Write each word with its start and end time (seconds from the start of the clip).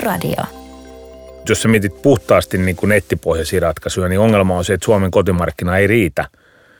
Älyradio. 0.00 0.44
Jos 1.48 1.62
sä 1.62 1.68
mietit 1.68 2.02
puhtaasti 2.02 2.58
niin 2.58 2.76
kuin 2.76 2.88
nettipohjaisia 2.88 3.60
ratkaisuja, 3.60 4.08
niin 4.08 4.20
ongelma 4.20 4.56
on 4.56 4.64
se, 4.64 4.74
että 4.74 4.84
Suomen 4.84 5.10
kotimarkkina 5.10 5.78
ei 5.78 5.86
riitä. 5.86 6.28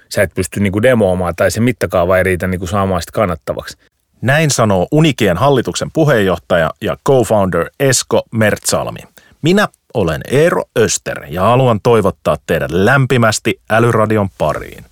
Sä 0.09 0.23
et 0.23 0.35
pysty 0.35 0.61
niin 0.61 0.73
kuin 0.73 0.83
demoamaan 0.83 1.35
tai 1.37 1.51
se 1.51 1.61
mittakaava 1.61 2.19
ei 2.19 2.25
riitä 2.25 2.47
niin 2.47 2.59
kuin 2.59 2.69
saamaan 2.69 3.03
sitä 3.03 3.13
kannattavaksi. 3.13 3.77
Näin 4.23 4.51
sanoo 4.51 4.89
Unikien 4.93 5.37
hallituksen 5.37 5.91
puheenjohtaja 5.93 6.71
ja 6.81 6.97
co-founder 7.09 7.71
Esko 7.81 8.23
Mertsalmi. 8.33 9.01
Minä 9.43 9.69
olen 9.95 10.21
Eero 10.31 10.65
Öster 10.79 11.25
ja 11.29 11.43
haluan 11.43 11.81
toivottaa 11.83 12.37
teidät 12.47 12.71
lämpimästi 12.71 13.61
Älyradion 13.71 14.29
pariin. 14.39 14.85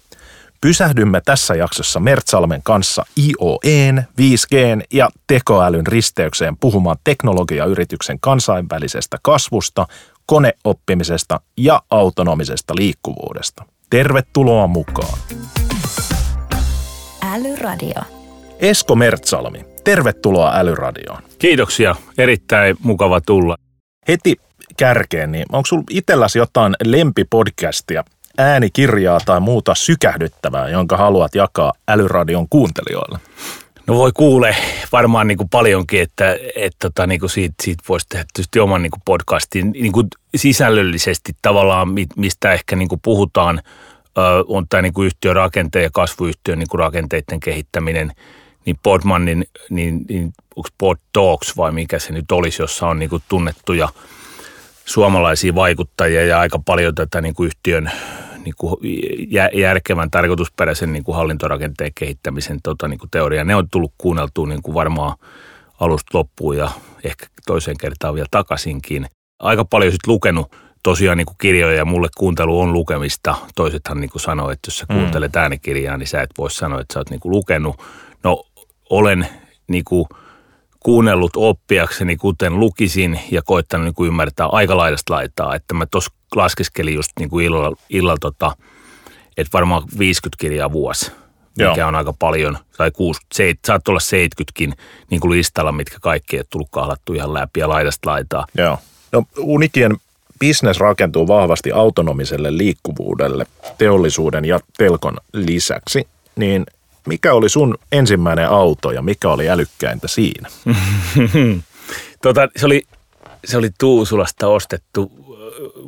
Pysähdymme 0.61 1.21
tässä 1.25 1.54
jaksossa 1.54 2.00
Mertsalmen 2.00 2.62
kanssa 2.62 3.04
IOEn, 3.18 4.08
5Gn 4.21 4.82
ja 4.93 5.08
tekoälyn 5.26 5.86
risteykseen 5.86 6.57
puhumaan 6.57 6.96
teknologiayrityksen 7.04 8.21
kansainvälisestä 8.21 9.18
kasvusta, 9.22 9.86
koneoppimisesta 10.26 11.40
ja 11.57 11.82
autonomisesta 11.90 12.75
liikkuvuudesta. 12.76 13.64
Tervetuloa 13.90 14.67
mukaan. 14.67 15.18
Älyradio. 17.34 18.03
Esko 18.59 18.95
Mertsalmi, 18.95 19.64
tervetuloa 19.84 20.53
Älyradioon. 20.54 21.22
Kiitoksia, 21.39 21.96
erittäin 22.18 22.76
mukava 22.82 23.20
tulla. 23.20 23.56
Heti 24.09 24.36
kärkeen, 24.76 25.32
niin 25.32 25.46
onko 25.53 25.67
sinulla 25.67 25.86
itselläsi 25.90 26.39
jotain 26.39 26.75
lempipodcastia, 26.84 28.04
äänikirjaa 28.38 29.20
tai 29.24 29.40
muuta 29.40 29.74
sykähdyttävää, 29.74 30.68
jonka 30.68 30.96
haluat 30.96 31.34
jakaa 31.34 31.72
Älyradion 31.88 32.48
kuuntelijoille? 32.48 33.19
No 33.86 33.95
voi 33.95 34.11
kuule 34.14 34.56
varmaan 34.92 35.28
niin 35.28 35.39
kuin 35.39 35.48
paljonkin, 35.48 36.03
että, 36.03 36.36
että 36.56 36.77
tota, 36.78 37.06
niin 37.06 37.20
kuin 37.20 37.30
siitä, 37.30 37.55
siitä 37.62 37.84
voisi 37.89 38.06
tehdä 38.08 38.25
tietysti 38.34 38.61
oman 38.61 38.83
niin 38.83 38.91
kuin 38.91 39.03
podcastin 39.05 39.70
niin 39.70 39.92
kuin 39.92 40.08
sisällöllisesti 40.36 41.33
tavallaan, 41.42 41.89
mistä 42.17 42.53
ehkä 42.53 42.77
niin 42.77 42.89
kuin 42.89 43.00
puhutaan, 43.05 43.62
on 44.48 44.69
tämä 44.69 44.83
niin 44.83 44.92
kuin 44.92 45.06
yhtiön 45.06 45.36
rakenteen 45.36 45.83
ja 45.83 45.91
kasvuyhtiön 45.92 46.58
niin 46.58 46.69
kuin 46.69 46.78
rakenteiden 46.78 47.41
kehittäminen, 47.41 48.12
niin 48.64 48.77
Podmanin, 48.83 49.45
niin, 49.70 50.00
niin 50.08 50.33
onko 50.56 50.69
Pod 50.78 50.97
Talks 51.12 51.56
vai 51.56 51.73
mikä 51.73 51.98
se 51.98 52.12
nyt 52.12 52.33
olisi, 52.33 52.62
jossa 52.62 52.86
on 52.86 52.98
niin 52.98 53.11
kuin 53.11 53.23
tunnettuja 53.28 53.89
suomalaisia 54.84 55.55
vaikuttajia 55.55 56.25
ja 56.25 56.41
aika 56.41 56.58
paljon 56.58 56.95
tätä 56.95 57.20
niin 57.20 57.34
kuin 57.34 57.47
yhtiön 57.47 57.91
niin 58.49 58.55
kuin 58.59 58.77
järkevän, 59.53 60.11
tarkoitusperäisen 60.11 60.93
niin 60.93 61.05
kuin 61.05 61.17
hallintorakenteen 61.17 61.93
kehittämisen 61.95 62.59
tota, 62.63 62.89
niin 62.89 62.99
kuin 62.99 63.11
teoria. 63.11 63.45
Ne 63.45 63.55
on 63.55 63.69
tullut 63.71 63.93
kuunneltua 63.99 64.47
niin 64.47 64.63
kuin 64.63 64.75
varmaan 64.75 65.17
alusta 65.81 66.19
loppuun 66.19 66.57
ja 66.57 66.71
ehkä 67.05 67.27
toiseen 67.47 67.79
kertaan 67.79 68.15
vielä 68.15 68.27
takaisinkin. 68.31 69.07
Aika 69.39 69.65
paljon 69.65 69.93
sitten 69.93 70.13
lukenut 70.13 70.57
tosiaan 70.83 71.19
niin 71.19 71.27
kuin 71.27 71.37
kirjoja 71.41 71.77
ja 71.77 71.85
mulle 71.85 72.09
kuuntelu 72.19 72.61
on 72.61 72.73
lukemista. 72.73 73.35
Toisethan 73.55 74.01
niin 74.01 74.11
kuin 74.11 74.23
sanoo, 74.23 74.51
että 74.51 74.69
jos 74.69 74.79
sä 74.79 74.87
mm. 74.89 74.97
kuuntelet 74.97 75.37
äänikirjaa, 75.37 75.97
niin 75.97 76.07
sä 76.07 76.23
et 76.23 76.31
voi 76.39 76.51
sanoa, 76.51 76.81
että 76.81 76.95
sä 76.95 77.01
oot 77.01 77.11
niin 77.11 77.21
kuin 77.21 77.33
lukenut. 77.33 77.77
No 78.25 78.45
olen 78.91 79.29
niin 79.69 79.85
kuin 79.85 80.07
kuunnellut 80.81 81.37
oppiakseni, 81.37 82.17
kuten 82.17 82.61
lukisin 82.61 83.21
ja 83.31 83.43
koittanut 83.43 83.85
niin 83.85 83.95
kuin 83.95 84.09
ymmärtää 84.09 84.47
aika 84.47 84.77
laidasta 84.77 85.15
laitaa. 85.15 85.55
Että 85.55 85.75
mä 85.75 85.87
tuossa 85.87 86.13
laskeskelin 86.37 86.95
just 86.95 87.12
niin 87.19 87.31
kuin 87.31 87.47
illalla, 87.47 87.77
illalla 87.89 88.19
tota, 88.21 88.57
että 89.37 89.51
varmaan 89.53 89.83
50 89.98 90.41
kirjaa 90.41 90.73
vuosi, 90.73 91.12
mikä 91.57 91.75
Joo. 91.77 91.89
on 91.89 91.95
aika 91.95 92.12
paljon, 92.12 92.59
tai 92.77 92.91
60, 92.91 93.67
saat 93.67 93.89
olla 93.89 94.01
70kin 94.01 94.73
niin 95.11 95.20
kuin 95.20 95.31
listalla, 95.31 95.73
mitkä 95.73 95.97
kaikki 96.01 96.37
ei 96.37 96.45
tullut 96.51 96.69
kahlattu 96.70 97.13
ihan 97.13 97.35
läpi 97.35 97.61
ja 97.61 97.69
laidasta 97.69 98.11
laitaa. 98.11 98.47
Joo. 98.55 98.79
No 99.13 99.25
Unikien 99.39 99.97
bisnes 100.39 100.80
rakentuu 100.80 101.29
vahvasti 101.29 101.73
autonomiselle 101.73 102.57
liikkuvuudelle 102.57 103.47
teollisuuden 103.79 104.45
ja 104.45 104.61
telkon 104.79 105.17
lisäksi, 105.33 106.08
niin 106.36 106.67
mikä 107.07 107.35
oli 107.35 107.48
sun 107.48 107.79
ensimmäinen 107.92 108.48
auto 108.48 108.91
ja 108.91 109.02
mikä 109.02 109.29
oli 109.29 109.51
älykkäintä 109.51 110.08
siinä? 110.08 110.48
tota, 112.23 112.48
se, 112.57 112.67
oli, 112.67 112.83
se 113.45 113.58
oli 113.58 113.70
Tuusulasta 113.79 114.48
ostettu 114.48 115.13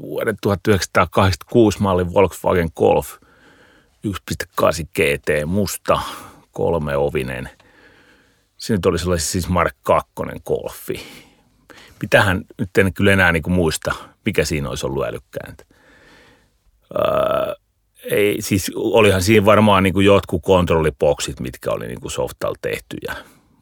vuoden 0.00 0.36
1986 0.42 1.80
mallin 1.80 2.14
Volkswagen 2.14 2.68
Golf 2.76 3.16
1.8 4.06 4.66
GT, 4.94 5.46
musta, 5.46 6.00
kolmeovinen. 6.52 7.50
Se 8.56 8.72
nyt 8.72 8.86
oli 8.86 8.98
sellainen 8.98 9.26
siis 9.26 9.48
Mark 9.48 9.76
2 9.82 10.10
Golfi. 10.46 11.06
Mitähän 12.02 12.44
nyt 12.58 12.78
en 12.78 12.94
kyllä 12.94 13.12
enää 13.12 13.32
niin 13.32 13.42
kuin 13.42 13.54
muista, 13.54 13.94
mikä 14.24 14.44
siinä 14.44 14.68
olisi 14.68 14.86
ollut 14.86 15.04
älykkäintä. 15.04 15.64
Öö, 16.94 17.54
ei, 18.04 18.42
siis 18.42 18.72
olihan 18.74 19.22
siinä 19.22 19.46
varmaan 19.46 19.82
niin 19.82 19.94
kuin 19.94 20.06
jotkut 20.06 20.42
kontrolliboksit, 20.42 21.40
mitkä 21.40 21.70
oli 21.70 21.86
niin 21.86 22.00
kuin 22.00 22.12
softal 22.12 22.54
tehtyjä, 22.62 23.14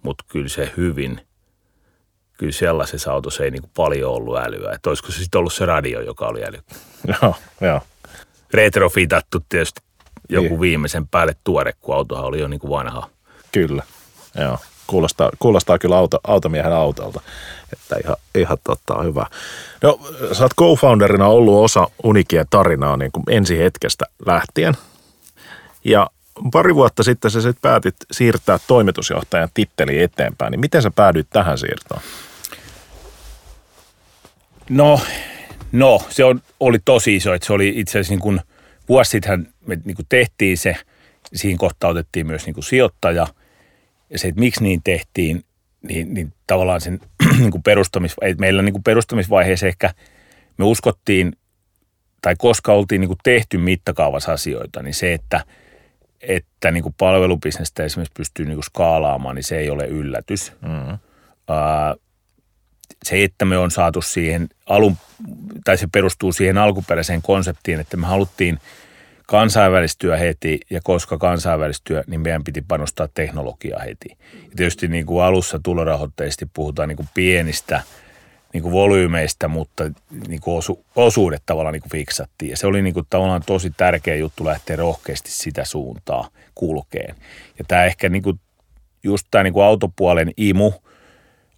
mutta 0.03 0.25
kyllä 0.29 0.49
se 0.49 0.73
hyvin, 0.77 1.21
kyllä 2.39 2.53
sellaisessa 2.53 3.13
autossa 3.13 3.45
ei 3.45 3.51
niin 3.51 3.63
kuin 3.63 3.71
paljon 3.77 4.13
ollut 4.13 4.39
älyä. 4.39 4.73
Että 4.73 4.91
olisiko 4.91 5.13
se 5.13 5.19
sitten 5.19 5.39
ollut 5.39 5.53
se 5.53 5.67
radio, 5.67 6.01
joka 6.01 6.27
oli 6.27 6.45
äly. 6.45 6.59
Joo, 7.23 7.35
joo. 7.61 7.81
Retrofitattu 8.55 9.39
tietysti 9.49 9.81
joku 10.29 10.49
niin. 10.49 10.61
viimeisen 10.61 11.09
päälle 11.09 11.37
tuore, 11.45 11.73
kun 11.81 11.95
autohan 11.95 12.25
oli 12.25 12.41
jo 12.41 12.49
niin 12.49 12.61
kuin 12.61 12.71
vanha. 12.71 13.09
Kyllä, 13.53 13.83
joo. 14.41 14.59
Kuulostaa, 14.87 15.31
kuulostaa 15.39 15.79
kyllä 15.79 15.97
auto, 15.97 16.21
automiehen 16.25 16.73
autolta, 16.73 17.21
että 17.73 17.97
ihan, 18.05 18.17
ihan 18.35 18.59
tota, 18.65 19.03
hyvä. 19.03 19.27
No, 19.83 20.01
sä 20.33 20.45
oot 20.45 20.55
co-founderina 20.55 21.27
ollut 21.27 21.65
osa 21.65 21.89
Unikien 22.05 22.47
tarinaa 22.51 22.97
niin 22.97 23.13
kuin 23.13 23.25
ensi 23.29 23.59
hetkestä 23.59 24.05
lähtien. 24.27 24.75
Ja 25.85 26.11
pari 26.53 26.75
vuotta 26.75 27.03
sitten 27.03 27.31
sä 27.31 27.41
sitten 27.41 27.63
päätit 27.63 27.97
siirtää 28.13 28.59
toimitusjohtajan 28.67 29.49
titteli 29.55 30.03
eteenpäin, 30.03 30.51
niin 30.51 30.61
miten 30.61 30.83
sä 30.83 30.91
päädyit 30.91 31.27
tähän 31.31 31.59
siirtoon? 31.59 32.01
No, 34.69 35.01
no 35.73 36.03
se 36.09 36.25
on, 36.25 36.43
oli 36.61 36.79
tosi 36.85 37.17
iso, 37.17 37.35
että 37.35 37.47
se 37.47 37.53
oli 37.53 37.73
itse 37.77 37.91
asiassa 37.91 38.13
niin 38.13 38.21
kuin, 38.21 38.41
vuosi 38.89 39.11
sittenhän 39.11 39.49
me 39.67 39.79
niin 39.85 39.97
kuin 39.97 40.07
tehtiin 40.09 40.59
se, 40.59 40.77
siinä 41.35 41.59
kohtaa 41.59 41.91
otettiin 41.91 42.27
myös 42.27 42.47
niin 42.47 42.55
kuin 42.55 42.65
sijoittaja– 42.65 43.27
ja 44.11 44.19
se, 44.19 44.29
että 44.29 44.41
miksi 44.41 44.63
niin 44.63 44.81
tehtiin, 44.85 45.45
niin, 45.83 46.15
niin 46.15 46.33
tavallaan 46.47 46.81
sen 46.81 47.01
niin 47.39 47.51
kuin 47.51 47.63
perustamis, 47.63 48.17
meillä 48.39 48.63
niin 48.63 48.73
kuin 48.73 48.83
perustamisvaiheessa 48.83 49.67
ehkä 49.67 49.95
me 50.57 50.65
uskottiin, 50.65 51.33
tai 52.23 52.35
koska 52.39 52.73
oltiin 52.73 53.01
niin 53.01 53.09
kuin 53.09 53.19
tehty 53.23 53.59
mittakaavassa 53.59 54.33
asioita, 54.33 54.83
niin 54.83 54.95
se, 54.95 55.15
että, 55.15 55.45
että 56.21 56.71
niin 56.71 56.83
kuin 56.83 56.95
palvelubisnestä 56.99 57.85
esimerkiksi 57.85 58.13
pystyy 58.17 58.47
niin 58.47 58.57
kuin 58.57 58.65
skaalaamaan, 58.65 59.35
niin 59.35 59.45
se 59.45 59.59
ei 59.59 59.71
ole 59.71 59.87
yllätys. 59.87 60.53
Mm-hmm. 60.63 60.99
se, 63.05 63.25
että 63.25 63.45
me 63.45 63.59
on 63.59 63.71
saatu 63.71 64.03
siihen 64.03 64.49
alun, 64.67 64.97
tai 65.65 65.79
se 65.79 65.87
perustuu 65.93 66.33
siihen 66.33 66.59
alkuperäiseen 66.59 67.23
konseptiin, 67.23 67.81
että 67.81 67.97
me 67.97 68.07
haluttiin– 68.07 68.59
kansainvälistyä 69.29 70.17
heti 70.17 70.61
ja 70.71 70.81
koska 70.85 71.19
kansainvälistyä, 71.19 72.05
niin 72.07 72.21
meidän 72.21 72.45
piti 72.45 72.63
panostaa 72.69 73.09
teknologiaa 73.15 73.81
heti. 73.81 74.09
Ja 74.33 74.57
tietysti 74.57 74.89
niin 74.89 75.07
kuin 75.07 75.25
alussa 75.25 75.61
tulorahoitteisesti 75.63 76.47
puhutaan 76.53 76.89
niin 76.89 76.97
kuin 76.97 77.09
pienistä 77.15 77.83
niin 78.53 78.63
kuin 78.63 78.73
volyymeista, 78.73 79.49
mutta 79.49 79.85
niin 80.29 80.41
kuin 80.41 80.59
osu, 80.59 80.85
osuudet 80.97 81.43
tavallaan 81.47 81.73
niin 81.73 81.83
kuin 81.83 81.93
fiksattiin. 81.93 82.51
Ja 82.51 82.57
se 82.57 82.67
oli 82.67 82.83
niin 82.83 82.95
kuin 82.95 83.07
tavallaan 83.11 83.43
tosi 83.47 83.71
tärkeä 83.77 84.17
juttu 84.17 84.45
lähteä 84.45 84.77
rohkeasti 84.77 85.31
sitä 85.31 85.65
suuntaa 85.65 86.29
kulkeen. 86.55 87.15
Ja 87.59 87.65
tämä 87.69 87.85
ehkä 87.85 88.09
niin 88.09 88.23
kuin, 88.23 88.41
just 89.03 89.27
tämä 89.31 89.45
niin 89.45 89.55
kuin 89.55 89.65
autopuolen 89.65 90.33
imu– 90.37 90.73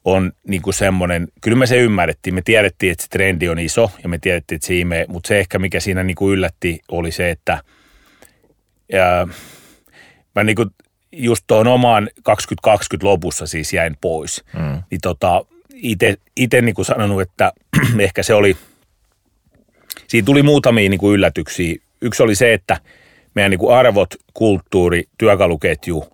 on 0.05 0.32
niin 0.47 0.62
kuin 0.62 0.75
semmoinen, 0.75 1.29
kyllä 1.41 1.56
me 1.56 1.67
se 1.67 1.76
ymmärrettiin, 1.76 2.35
me 2.35 2.43
tiedettiin, 2.43 2.93
että 2.93 3.03
se 3.03 3.09
trendi 3.09 3.49
on 3.49 3.59
iso 3.59 3.91
ja 4.03 4.09
me 4.09 4.19
tiedettiin, 4.19 4.56
että 4.56 4.67
se 4.67 4.75
imee, 4.75 5.05
mutta 5.09 5.29
se 5.29 5.38
ehkä 5.38 5.59
mikä 5.59 5.81
siinä 5.81 6.03
niin 6.03 6.14
kuin 6.14 6.32
yllätti 6.32 6.81
oli 6.88 7.12
se, 7.12 7.31
että 7.31 7.59
ja, 8.93 9.29
mä 10.35 10.44
niin 10.44 10.56
kuin 10.56 10.70
just 11.12 11.44
tuon 11.47 11.67
omaan 11.67 12.11
2020 12.23 13.06
lopussa 13.06 13.47
siis 13.47 13.73
jäin 13.73 13.97
pois, 14.00 14.44
mm. 14.53 14.82
niin 14.91 15.00
tota, 15.00 15.44
itse 16.37 16.61
niin 16.62 16.75
sanonut, 16.82 17.21
että 17.21 17.53
ehkä 17.99 18.23
se 18.23 18.35
oli, 18.35 18.56
siinä 20.06 20.27
tuli 20.27 20.43
muutamia 20.43 20.91
niin 20.91 21.00
kuin 21.00 21.15
yllätyksiä. 21.15 21.77
Yksi 22.00 22.23
oli 22.23 22.35
se, 22.35 22.53
että 22.53 22.77
meidän 23.35 23.50
niin 23.50 23.59
kuin 23.59 23.75
arvot, 23.75 24.15
kulttuuri, 24.35 25.05
työkaluketju 25.19 26.05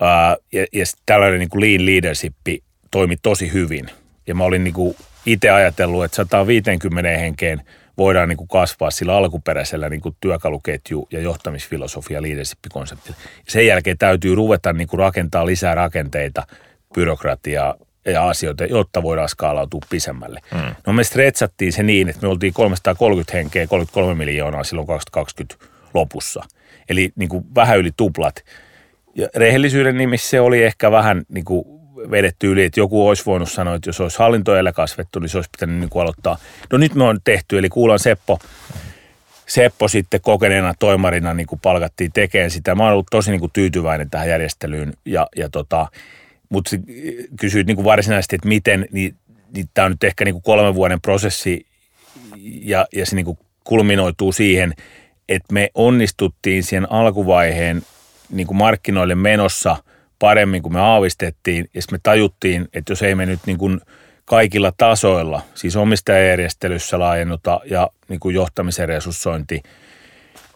ää, 0.00 0.36
ja, 0.52 0.66
ja 0.72 0.84
tällainen 1.06 1.38
niin 1.38 1.48
kuin 1.48 1.60
lean 1.60 1.86
leadership 1.86 2.34
toimi 2.90 3.16
tosi 3.22 3.52
hyvin. 3.52 3.86
Ja 4.26 4.34
mä 4.34 4.44
olin 4.44 4.64
niin 4.64 4.74
kuin 4.74 4.96
itse 5.26 5.50
ajatellut, 5.50 6.04
että 6.04 6.16
150 6.16 7.10
henkeen 7.10 7.62
voidaan 7.98 8.28
niin 8.28 8.36
kuin 8.36 8.48
kasvaa 8.48 8.90
sillä 8.90 9.16
alkuperäisellä 9.16 9.88
niin 9.88 10.00
kuin 10.00 10.16
työkaluketju- 10.20 11.06
ja 11.10 11.20
johtamisfilosofia 11.20 12.22
leadership-konseptilla. 12.22 13.16
Sen 13.48 13.66
jälkeen 13.66 13.98
täytyy 13.98 14.34
ruveta 14.34 14.72
niin 14.72 14.88
kuin 14.88 15.00
rakentaa 15.00 15.46
lisää 15.46 15.74
rakenteita, 15.74 16.46
byrokratiaa, 16.94 17.74
ja 18.04 18.28
asioita, 18.28 18.64
jotta 18.64 19.02
voidaan 19.02 19.28
skaalautua 19.28 19.80
pisemmälle. 19.90 20.40
Mm. 20.54 20.74
No 20.86 20.92
me 20.92 21.04
stretsattiin 21.04 21.72
se 21.72 21.82
niin, 21.82 22.08
että 22.08 22.22
me 22.22 22.28
oltiin 22.28 22.54
330 22.54 23.32
henkeä, 23.32 23.66
33 23.66 24.14
miljoonaa 24.14 24.64
silloin 24.64 24.86
2020 24.86 25.66
lopussa. 25.94 26.44
Eli 26.88 27.12
niin 27.16 27.28
kuin 27.28 27.44
vähän 27.54 27.78
yli 27.78 27.90
tuplat. 27.96 28.44
Ja 29.14 29.28
rehellisyyden 29.36 29.98
nimissä 29.98 30.30
se 30.30 30.40
oli 30.40 30.62
ehkä 30.62 30.90
vähän 30.90 31.22
niin 31.28 31.44
kuin 31.44 31.64
vedetty 32.10 32.52
yli, 32.52 32.64
että 32.64 32.80
joku 32.80 33.08
olisi 33.08 33.26
voinut 33.26 33.50
sanoa, 33.50 33.74
että 33.74 33.88
jos 33.88 34.00
olisi 34.00 34.18
hallintoelää 34.18 34.72
kasvettu, 34.72 35.18
niin 35.18 35.28
se 35.28 35.38
olisi 35.38 35.50
pitänyt 35.50 35.76
niin 35.76 35.90
kuin 35.90 36.02
aloittaa. 36.02 36.38
No 36.72 36.78
nyt 36.78 36.94
me 36.94 37.04
on 37.04 37.18
tehty, 37.24 37.58
eli 37.58 37.68
kuulan 37.68 37.98
Seppo, 37.98 38.38
Seppo 39.46 39.88
sitten 39.88 40.20
kokeneena 40.20 40.74
toimarina 40.78 41.34
niin 41.34 41.46
kuin 41.46 41.60
palkattiin 41.60 42.12
tekemään 42.12 42.50
sitä. 42.50 42.74
Mä 42.74 42.82
oon 42.82 42.92
ollut 42.92 43.06
tosi 43.10 43.30
niin 43.30 43.40
kuin 43.40 43.52
tyytyväinen 43.52 44.10
tähän 44.10 44.28
järjestelyyn, 44.28 44.92
ja, 45.04 45.28
ja 45.36 45.48
tota, 45.48 45.86
mutta 46.54 46.76
kysyit 47.40 47.66
niin 47.66 47.76
kuin 47.76 47.84
varsinaisesti, 47.84 48.36
että 48.36 48.48
miten, 48.48 48.86
niin, 48.92 49.16
niin 49.54 49.68
tämä 49.74 49.84
on 49.84 49.90
nyt 49.90 50.04
ehkä 50.04 50.24
niin 50.24 50.34
kuin 50.34 50.42
kolmen 50.42 50.74
vuoden 50.74 51.00
prosessi, 51.00 51.66
ja, 52.62 52.86
ja 52.92 53.06
se 53.06 53.16
niin 53.16 53.24
kuin 53.24 53.38
kulminoituu 53.64 54.32
siihen, 54.32 54.74
että 55.28 55.54
me 55.54 55.70
onnistuttiin 55.74 56.62
siihen 56.62 56.92
alkuvaiheen 56.92 57.82
niin 58.30 58.46
kuin 58.46 58.56
markkinoille 58.56 59.14
menossa 59.14 59.76
paremmin 60.18 60.62
kuin 60.62 60.72
me 60.72 60.80
aavistettiin, 60.80 61.70
ja 61.74 61.82
me 61.90 61.98
tajuttiin, 62.02 62.68
että 62.72 62.92
jos 62.92 63.02
ei 63.02 63.14
me 63.14 63.26
nyt 63.26 63.40
niin 63.46 63.58
kuin 63.58 63.80
kaikilla 64.24 64.72
tasoilla, 64.76 65.42
siis 65.54 65.76
omistajajärjestelyssä 65.76 66.98
laajennuta 66.98 67.60
ja 67.70 67.90
niin 68.08 68.20
kuin 68.20 68.34
johtamisen 68.34 68.88
resurssointi 68.88 69.62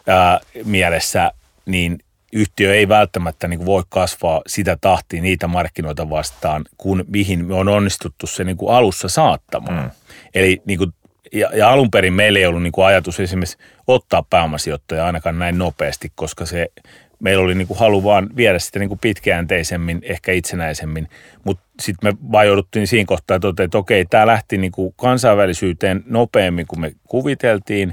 ää, 0.07 0.39
mielessä, 0.63 1.31
niin 1.65 1.99
yhtiö 2.33 2.75
ei 2.75 2.89
välttämättä 2.89 3.47
niin 3.47 3.57
kuin 3.57 3.65
voi 3.65 3.83
kasvaa 3.89 4.41
sitä 4.47 4.77
tahtia 4.81 5.21
niitä 5.21 5.47
markkinoita 5.47 6.09
vastaan, 6.09 6.65
kun 6.77 7.05
mihin 7.07 7.45
me 7.45 7.55
on 7.55 7.67
onnistuttu 7.67 8.27
se 8.27 8.43
niin 8.43 8.57
kuin 8.57 8.75
alussa 8.75 9.09
saattamaan. 9.09 9.83
Mm. 9.83 9.91
Eli 10.33 10.61
niin 10.65 10.77
kuin, 10.77 10.93
ja, 11.33 11.49
ja 11.53 11.69
alun 11.69 11.91
perin 11.91 12.13
meillä 12.13 12.39
ei 12.39 12.45
ollut 12.45 12.63
niin 12.63 12.71
kuin 12.71 12.85
ajatus 12.85 13.19
esimerkiksi 13.19 13.57
ottaa 13.87 14.23
pääomasijoittoja 14.29 15.05
ainakaan 15.05 15.39
näin 15.39 15.57
nopeasti, 15.57 16.11
koska 16.15 16.45
se 16.45 16.71
meillä 17.19 17.43
oli 17.43 17.55
niin 17.55 17.67
kuin 17.67 17.79
halu 17.79 18.03
vaan 18.03 18.29
viedä 18.35 18.59
sitä 18.59 18.79
niin 18.79 18.89
kuin 18.89 18.99
pitkäjänteisemmin, 18.99 19.99
ehkä 20.03 20.31
itsenäisemmin, 20.31 21.09
mutta 21.43 21.63
sitten 21.81 22.13
me 22.13 22.31
vaan 22.31 22.47
jouduttiin 22.47 22.87
siinä 22.87 23.05
kohtaa 23.05 23.39
toteamaan, 23.39 23.65
että 23.65 23.77
okei, 23.77 24.05
tämä 24.05 24.27
lähti 24.27 24.57
niin 24.57 24.71
kuin 24.71 24.93
kansainvälisyyteen 24.97 26.03
nopeammin 26.05 26.67
kuin 26.67 26.81
me 26.81 26.91
kuviteltiin, 27.07 27.89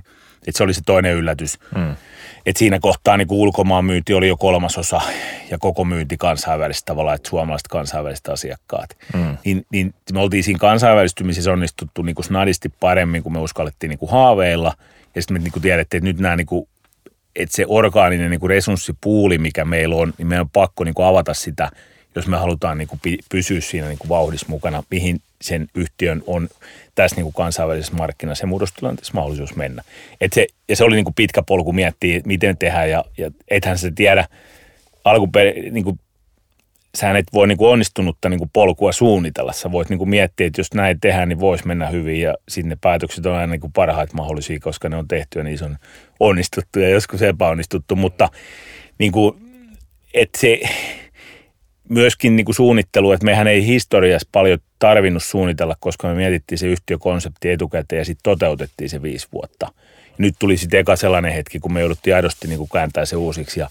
että 0.47 0.59
se 0.59 0.65
oli 0.65 0.75
se 0.75 0.81
toinen 0.87 1.15
yllätys. 1.15 1.59
Mm. 1.75 1.97
Että 2.47 2.59
siinä 2.59 2.79
kohtaa 2.79 3.17
niin 3.17 3.29
ulkomaan 3.31 3.85
myynti 3.85 4.15
oli 4.15 4.29
jo 4.29 4.37
kolmasosa 4.37 5.01
ja 5.51 5.59
koko 5.59 5.85
myynti 5.85 6.17
kansainvälistä 6.17 6.87
tavalla, 6.87 7.15
että 7.15 7.29
suomalaiset 7.29 7.69
kansainväliset 7.69 8.29
asiakkaat. 8.29 8.97
Mm. 9.15 9.37
Niin, 9.45 9.67
niin 9.73 9.95
me 10.13 10.21
oltiin 10.21 10.45
siinä 10.45 10.59
kansainvälistymisessä 10.59 11.53
onnistuttu 11.53 12.03
niin 12.03 12.15
kuin 12.15 12.25
snadisti 12.25 12.69
paremmin, 12.69 13.23
kuin 13.23 13.33
me 13.33 13.39
uskallettiin 13.39 13.89
niin 13.89 13.99
kuin 13.99 14.11
haaveilla. 14.11 14.73
Ja 15.15 15.23
sitten 15.23 15.35
me 15.37 15.39
niin 15.39 15.53
kuin 15.53 15.63
tiedettiin, 15.63 15.99
että 15.99 16.09
nyt 16.09 16.19
nämä 16.19 16.37
niin 16.37 16.47
kuin 16.47 16.69
että 17.37 17.57
se 17.57 17.65
orgaaninen 17.69 18.31
niin 18.31 18.41
kuin 18.41 18.51
resurssipuuli, 18.51 19.39
mikä 19.39 19.65
meillä 19.65 19.97
on, 19.97 20.13
niin 20.19 20.29
meidän 20.29 20.45
on 20.45 20.51
pakko 20.51 20.85
niin 20.85 20.95
kuin 20.95 21.07
avata 21.07 21.35
sitä, 21.35 21.71
jos 22.17 22.27
me 22.27 22.37
halutaan 22.37 22.79
niin 22.79 22.89
kuin 22.89 23.01
pysyä 23.31 23.61
siinä 23.61 23.89
niin 23.89 23.99
kuin 23.99 24.09
vauhdissa 24.09 24.47
mukana, 24.49 24.83
mihin 24.91 25.21
sen 25.43 25.67
yhtiön 25.75 26.23
on 26.27 26.49
tässä 26.95 27.17
niin 27.17 27.25
kuin 27.25 27.35
kansainvälisessä 27.35 27.97
markkinassa 27.97 28.43
ja 28.43 28.49
muutostilanteessa 28.49 29.15
mahdollisuus 29.15 29.57
mennä. 29.57 29.83
Et 30.21 30.33
se, 30.33 30.47
ja 30.69 30.77
se 30.77 30.85
oli 30.85 30.97
niin 30.97 31.05
kuin 31.05 31.15
pitkä 31.15 31.43
polku 31.43 31.73
miettiä, 31.73 32.21
miten 32.25 32.57
tehdään 32.57 32.91
ja, 32.91 33.05
ja 33.19 33.31
ethän 33.49 33.79
se 33.79 33.91
tiedä 33.91 34.27
alkuperin, 35.05 35.75
niin 35.75 35.85
kuin 35.85 36.01
sä 36.97 37.19
et 37.19 37.27
voi 37.33 37.47
niin 37.49 37.59
kuin 37.59 37.71
onnistunutta 37.71 38.29
niin 38.29 38.39
kuin 38.39 38.51
polkua 38.53 38.93
suunnitella. 38.93 39.53
Sä 39.53 39.73
voit 39.73 39.89
niin 39.89 39.99
kuin 39.99 40.11
miettiä, 40.11 40.47
että 40.47 40.61
jos 40.61 40.75
näin 40.75 41.01
tehdään, 41.01 41.29
niin 41.29 41.41
voisi 41.41 41.67
mennä 41.67 41.87
hyvin 41.87 42.21
ja 42.21 42.35
sinne 42.49 42.77
päätökset 42.81 43.27
on 43.27 43.35
aina 43.35 43.53
niin 43.53 43.61
kuin 43.61 43.73
parhaita 43.73 44.15
mahdollisia, 44.15 44.61
koska 44.61 44.89
ne 44.89 44.97
on 44.97 45.09
tehty 45.09 45.39
ja 45.39 45.45
niissä 45.45 45.67
on 45.67 45.77
onnistuttu 46.21 46.81
ja 46.81 46.89
joskus 46.89 47.23
epäonnistuttu, 47.23 47.97
mutta 47.97 48.29
niin 48.99 49.13
kuin, 49.13 49.35
että 50.15 50.41
se 50.41 50.61
myöskin 51.89 52.37
niin 52.37 52.45
kuin 52.45 52.55
suunnittelu, 52.55 53.13
että 53.13 53.25
mehän 53.25 53.47
ei 53.47 53.67
historiassa 53.67 54.29
paljon 54.33 54.59
tarvinnut 54.79 55.23
suunnitella, 55.23 55.77
koska 55.81 56.09
me 56.09 56.15
mietittiin 56.15 56.59
se 56.59 56.67
yhtiökonsepti 56.67 57.51
etukäteen 57.51 57.99
ja 57.99 58.05
sitten 58.05 58.23
toteutettiin 58.23 58.91
se 58.91 59.03
viisi 59.03 59.29
vuotta. 59.33 59.73
Nyt 60.19 60.35
tuli 60.39 60.57
sitten 60.57 60.81
eka 60.81 60.97
sellainen 60.97 61.33
hetki, 61.33 61.59
kun 61.59 61.73
me 61.73 61.81
jouduttiin 61.81 62.17
aidosti 62.17 62.49
niin 62.49 62.59
kuin 62.59 62.71
kääntää 62.73 63.05
se 63.05 63.17
uusiksi 63.17 63.61
ja 63.61 63.69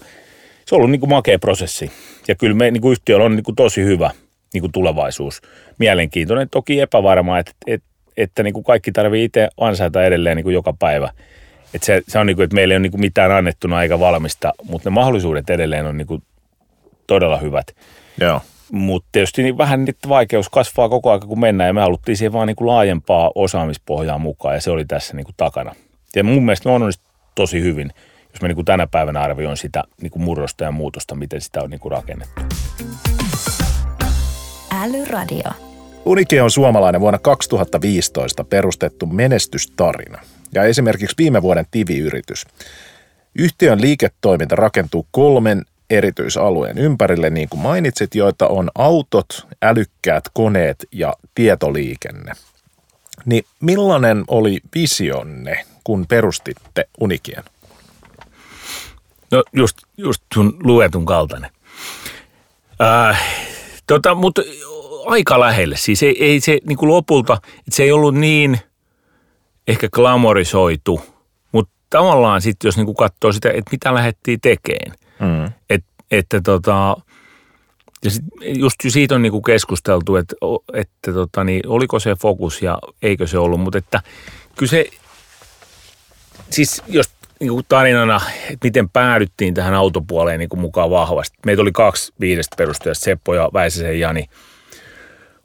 se 0.66 0.74
on 0.74 0.76
ollut 0.76 0.90
niin 0.90 1.00
kuin 1.00 1.10
makea 1.10 1.38
prosessi. 1.38 1.92
Ja 2.28 2.34
kyllä 2.34 2.56
me 2.56 2.70
niin 2.70 2.80
kuin 2.80 2.92
yhtiöllä 2.92 3.24
on 3.24 3.36
niin 3.36 3.44
kuin 3.44 3.54
tosi 3.54 3.84
hyvä 3.84 4.10
niin 4.54 4.60
kuin 4.60 4.72
tulevaisuus. 4.72 5.42
Mielenkiintoinen, 5.78 6.48
toki 6.50 6.80
epävarma, 6.80 7.38
että, 7.38 7.52
että, 7.66 7.88
että 8.16 8.42
niin 8.42 8.54
kuin 8.54 8.64
kaikki 8.64 8.92
tarvii 8.92 9.24
itse 9.24 9.48
ansaita 9.60 10.04
edelleen 10.04 10.36
niin 10.36 10.44
kuin 10.44 10.54
joka 10.54 10.72
päivä. 10.72 11.10
Että 11.74 11.86
se, 11.86 12.02
se 12.08 12.18
on 12.18 12.26
niin 12.26 12.36
kuin, 12.36 12.44
että 12.44 12.54
meillä 12.54 12.72
ei 12.72 12.76
ole 12.76 12.82
niin 12.82 12.90
kuin 12.90 13.00
mitään 13.00 13.32
annettuna 13.32 13.82
eikä 13.82 13.98
valmista, 13.98 14.52
mutta 14.62 14.90
ne 14.90 14.94
mahdollisuudet 14.94 15.50
edelleen 15.50 15.86
on 15.86 15.96
niin 15.96 16.06
kuin 16.06 16.22
todella 17.06 17.36
hyvät. 17.36 17.76
Joo. 18.20 18.40
Mutta 18.72 19.08
tietysti 19.12 19.42
niin 19.42 19.58
vähän 19.58 19.84
niitä 19.84 20.08
vaikeus 20.08 20.48
kasvaa 20.48 20.88
koko 20.88 21.10
ajan, 21.10 21.28
kun 21.28 21.40
mennään, 21.40 21.68
ja 21.68 21.74
me 21.74 21.80
haluttiin 21.80 22.16
siihen 22.16 22.32
vaan 22.32 22.46
niin 22.46 22.56
kuin 22.56 22.68
laajempaa 22.68 23.30
osaamispohjaa 23.34 24.18
mukaan, 24.18 24.54
ja 24.54 24.60
se 24.60 24.70
oli 24.70 24.84
tässä 24.84 25.16
niin 25.16 25.24
kuin 25.24 25.34
takana. 25.36 25.74
Ja 26.16 26.24
mun 26.24 26.44
mielestä 26.44 26.68
ne 26.68 26.74
on 26.74 26.92
tosi 27.34 27.62
hyvin 27.62 27.92
jos 28.36 28.42
mä 28.42 28.48
niin 28.48 28.54
kuin 28.54 28.64
tänä 28.64 28.86
päivänä 28.86 29.20
arvioin 29.20 29.56
sitä 29.56 29.84
niin 30.02 30.10
kuin 30.10 30.22
murrosta 30.22 30.64
ja 30.64 30.70
muutosta, 30.70 31.14
miten 31.14 31.40
sitä 31.40 31.62
on 31.62 31.70
niin 31.70 31.80
kuin 31.80 31.92
rakennettu. 31.92 32.42
Älyradio. 34.82 35.50
Unike 36.04 36.42
on 36.42 36.50
suomalainen 36.50 37.00
vuonna 37.00 37.18
2015 37.18 38.44
perustettu 38.44 39.06
menestystarina 39.06 40.18
ja 40.54 40.64
esimerkiksi 40.64 41.14
viime 41.18 41.42
vuoden 41.42 41.66
TV-yritys. 41.70 42.46
Yhtiön 43.38 43.80
liiketoiminta 43.80 44.56
rakentuu 44.56 45.06
kolmen 45.10 45.62
erityisalueen 45.90 46.78
ympärille, 46.78 47.30
niin 47.30 47.48
kuin 47.48 47.60
mainitsit, 47.60 48.14
joita 48.14 48.48
on 48.48 48.70
autot, 48.74 49.46
älykkäät 49.62 50.24
koneet 50.32 50.84
ja 50.92 51.14
tietoliikenne. 51.34 52.32
Niin 53.24 53.44
millainen 53.60 54.24
oli 54.28 54.60
visionne, 54.74 55.64
kun 55.84 56.06
perustitte 56.06 56.88
Unikien? 57.00 57.44
No 59.32 59.42
just, 59.52 59.78
just 59.96 60.22
sun 60.34 60.56
luetun 60.62 61.06
kaltainen. 61.06 61.50
Äh, 62.82 63.22
tota, 63.86 64.14
mutta 64.14 64.42
aika 65.06 65.40
lähelle. 65.40 65.76
Siis 65.76 66.02
ei, 66.02 66.24
ei 66.24 66.40
se 66.40 66.58
niin 66.64 66.78
kuin 66.78 66.88
lopulta, 66.88 67.38
että 67.58 67.70
se 67.70 67.82
ei 67.82 67.92
ollut 67.92 68.14
niin 68.14 68.58
ehkä 69.68 69.88
glamorisoitu, 69.88 71.00
mutta 71.52 71.72
tavallaan 71.90 72.42
sitten 72.42 72.68
jos 72.68 72.76
niin 72.76 72.86
kuin 72.86 72.96
katsoo 72.96 73.32
sitä, 73.32 73.48
että 73.48 73.70
mitä 73.72 73.94
lähdettiin 73.94 74.40
tekemään. 74.40 74.98
Mm. 75.20 75.52
Et, 76.10 76.18
että 76.18 76.40
tota, 76.40 76.96
ja 78.04 78.10
sit 78.10 78.24
just 78.56 78.76
siitä 78.88 79.14
on 79.14 79.22
niinku 79.22 79.42
keskusteltu, 79.42 80.16
että, 80.16 80.36
että 80.72 81.12
tota, 81.12 81.44
niin, 81.44 81.62
oliko 81.66 81.98
se 81.98 82.16
fokus 82.22 82.62
ja 82.62 82.78
eikö 83.02 83.26
se 83.26 83.38
ollut, 83.38 83.60
mutta 83.60 83.78
että 83.78 84.00
kyllä 84.56 84.70
se, 84.70 84.86
siis 86.50 86.82
jos 86.88 87.10
niin 87.40 87.50
kuin 87.50 87.66
tarinana, 87.68 88.20
että 88.50 88.66
miten 88.66 88.88
päädyttiin 88.88 89.54
tähän 89.54 89.74
autopuoleen 89.74 90.38
niin 90.38 90.48
kuin 90.48 90.60
mukaan 90.60 90.90
vahvasti. 90.90 91.38
Meitä 91.46 91.62
oli 91.62 91.72
kaksi 91.72 92.12
viidestä 92.20 92.56
perustajasta, 92.56 93.04
Seppo 93.04 93.34
ja 93.34 93.50
Väisäsen 93.52 94.00
Jani 94.00 94.24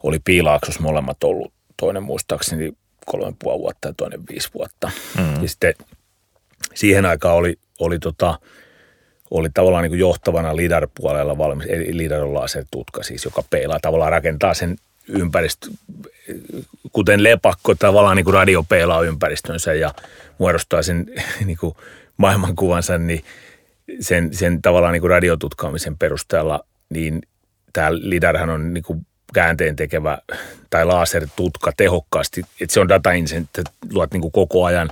oli 0.02 0.18
Piilaaksos 0.24 0.80
molemmat 0.80 1.24
ollut. 1.24 1.52
Toinen 1.76 2.02
muistaakseni 2.02 2.72
kolme 3.06 3.32
puoli 3.38 3.58
vuotta 3.58 3.88
ja 3.88 3.94
toinen 3.94 4.20
viisi 4.30 4.48
vuotta. 4.54 4.90
Mm. 5.18 5.42
Ja 5.42 5.48
sitten 5.48 5.74
siihen 6.74 7.06
aikaan 7.06 7.36
oli, 7.36 7.58
oli, 7.80 7.98
tota, 7.98 8.38
oli 9.32 9.48
tavallaan 9.54 9.84
niin 9.84 9.98
johtavana 9.98 10.56
LIDAR-puolella 10.56 11.38
valmis, 11.38 11.66
eli 11.66 11.96
LIDAR 11.96 12.22
on 12.22 12.34
lasertutka 12.34 13.02
siis, 13.02 13.24
joka 13.24 13.42
peilaa 13.50 13.78
tavallaan 13.82 14.12
rakentaa 14.12 14.54
sen 14.54 14.76
ympäristö, 15.08 15.70
kuten 16.92 17.22
lepakko 17.22 17.74
tavallaan 17.74 18.16
niin 18.16 18.24
kuin 18.24 18.34
radio 18.34 18.62
peilaa 18.62 19.02
ympäristönsä 19.02 19.74
ja 19.74 19.94
muodostaa 20.38 20.82
sen 20.82 21.06
niin 21.46 21.58
kuin 21.58 21.74
maailmankuvansa, 22.16 22.98
niin 22.98 23.24
sen, 24.00 24.34
sen 24.34 24.62
tavallaan 24.62 24.92
niin 24.92 25.00
kuin 25.00 25.10
radiotutkaamisen 25.10 25.98
perusteella, 25.98 26.64
niin 26.90 27.22
tämä 27.72 27.92
LIDARhan 27.92 28.50
on 28.50 28.74
niin 28.74 28.84
kuin 28.84 29.06
käänteen 29.34 29.76
tekevä 29.76 30.18
tai 30.70 30.84
lasertutka 30.84 31.72
tehokkaasti, 31.76 32.42
että 32.60 32.74
se 32.74 32.80
on 32.80 32.88
data 32.88 33.12
että 33.12 33.62
luot 33.92 34.12
niin 34.12 34.20
kuin 34.20 34.32
koko 34.32 34.64
ajan 34.64 34.90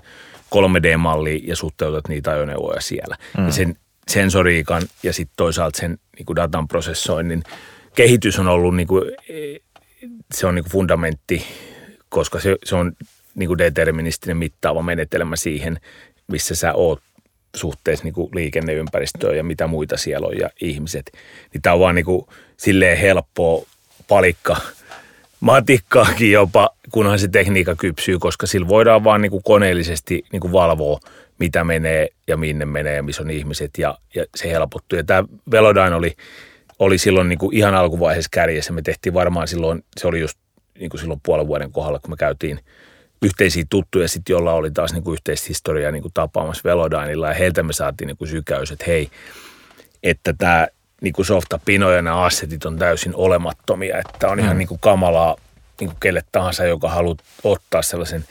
3D-malli 0.54 1.42
ja 1.47 1.56
suhteutat 1.56 2.09
niitä 2.09 2.30
ajoneuvoja 2.30 2.80
siellä. 2.80 3.16
Mm. 3.38 3.47
Ja 3.47 3.52
sen 3.52 3.76
sensoriikan 4.09 4.83
ja 5.02 5.12
sitten 5.12 5.35
toisaalta 5.37 5.78
sen 5.78 5.99
niin 6.16 6.26
kuin 6.26 6.37
datan 6.37 6.69
prosessoinnin 6.69 7.42
kehitys 7.95 8.38
on 8.38 8.49
ollut 8.49 8.76
niin 8.76 8.88
kuin 8.88 9.04
se 10.35 10.47
on 10.47 10.54
niin 10.54 10.64
kuin 10.64 10.73
fundamentti, 10.73 11.47
koska 12.09 12.40
se, 12.40 12.57
se 12.64 12.76
on 12.76 12.92
niin 13.35 13.47
kuin 13.47 13.59
deterministinen 13.59 14.37
mittaava 14.37 14.83
menetelmä 14.83 15.37
siihen, 15.37 15.80
missä 16.26 16.54
sä 16.54 16.73
oot 16.75 17.02
suhteessa 17.57 18.04
niin 18.04 18.14
kuin 18.14 18.30
liikenneympäristöön 18.35 19.37
ja 19.37 19.45
mitä 19.45 19.66
muita 19.66 19.97
siellä 19.97 20.26
on 20.26 20.38
ja 20.38 20.50
ihmiset. 20.61 21.12
Niin 21.52 21.62
tämä 21.62 21.75
on 21.75 21.80
vaan 21.80 21.95
niin 21.95 22.04
kuin 22.04 22.26
silleen 22.57 22.99
helppoa 22.99 23.66
palikka 24.09 24.57
matikkaakin 25.40 26.33
jopa, 26.33 26.71
kunhan 26.90 27.19
se 27.19 27.28
tekniikka 27.28 27.76
kypsyy, 27.76 28.19
koska 28.19 28.47
sillä 28.47 28.69
voidaan 28.69 29.04
vaan 29.04 29.23
niin 29.23 29.30
kuin 29.30 29.42
koneellisesti 29.42 30.25
niin 30.33 30.40
kuin 30.40 30.52
valvoa, 30.52 31.00
mitä 31.40 31.64
menee 31.64 32.09
ja 32.26 32.37
minne 32.37 32.64
menee 32.64 32.97
ja 32.97 33.02
missä 33.02 33.23
on 33.23 33.30
ihmiset 33.30 33.70
ja, 33.78 33.99
ja 34.14 34.25
se 34.37 34.50
helpottuu. 34.50 34.97
Ja 34.97 35.04
tämä 35.04 35.25
Velodyne 35.50 35.94
oli, 35.94 36.16
oli 36.78 36.99
silloin 36.99 37.28
niin 37.28 37.38
kuin 37.38 37.56
ihan 37.56 37.75
alkuvaiheessa 37.75 38.28
kärjessä. 38.32 38.73
Me 38.73 38.82
tehtiin 38.82 39.14
varmaan 39.14 39.49
silloin, 39.49 39.85
se 40.00 40.06
oli 40.06 40.20
just 40.20 40.38
niin 40.78 40.90
kuin 40.90 41.00
silloin 41.00 41.20
puolen 41.23 41.47
vuoden 41.47 41.73
kohdalla, 41.73 41.99
kun 41.99 42.11
me 42.11 42.16
käytiin 42.16 42.61
yhteisiä 43.23 43.64
tuttuja 43.70 44.09
sitten, 44.09 44.32
jolla 44.32 44.52
oli 44.52 44.70
taas 44.70 44.92
niin 44.92 45.04
kuin 45.04 45.12
yhteishistoriaa 45.12 45.92
niin 45.92 46.02
kuin 46.02 46.14
tapaamassa 46.14 46.62
Velodynella 46.64 47.28
ja 47.28 47.35
heiltä 47.35 47.62
me 47.62 47.73
saatiin 47.73 48.06
niin 48.06 48.16
kuin 48.16 48.28
sykäys, 48.28 48.70
että 48.70 48.85
hei, 48.87 49.11
että 50.02 50.32
tämä 50.38 50.66
niin 51.00 51.12
kuin 51.12 51.26
softa 51.26 51.61
pino 51.64 51.90
ja 51.90 52.02
nämä 52.02 52.23
assetit 52.23 52.64
on 52.64 52.78
täysin 52.78 53.14
olemattomia, 53.14 53.99
että 53.99 54.28
on 54.28 54.40
ihan 54.40 54.56
mm. 54.56 54.59
niin 54.59 54.68
kuin 54.68 54.80
kamalaa 54.80 55.37
niin 55.80 55.90
kuin 55.90 56.00
kelle 56.00 56.23
tahansa, 56.32 56.64
joka 56.64 56.88
haluaa 56.88 57.16
ottaa 57.44 57.82
sellaisen 57.82 58.25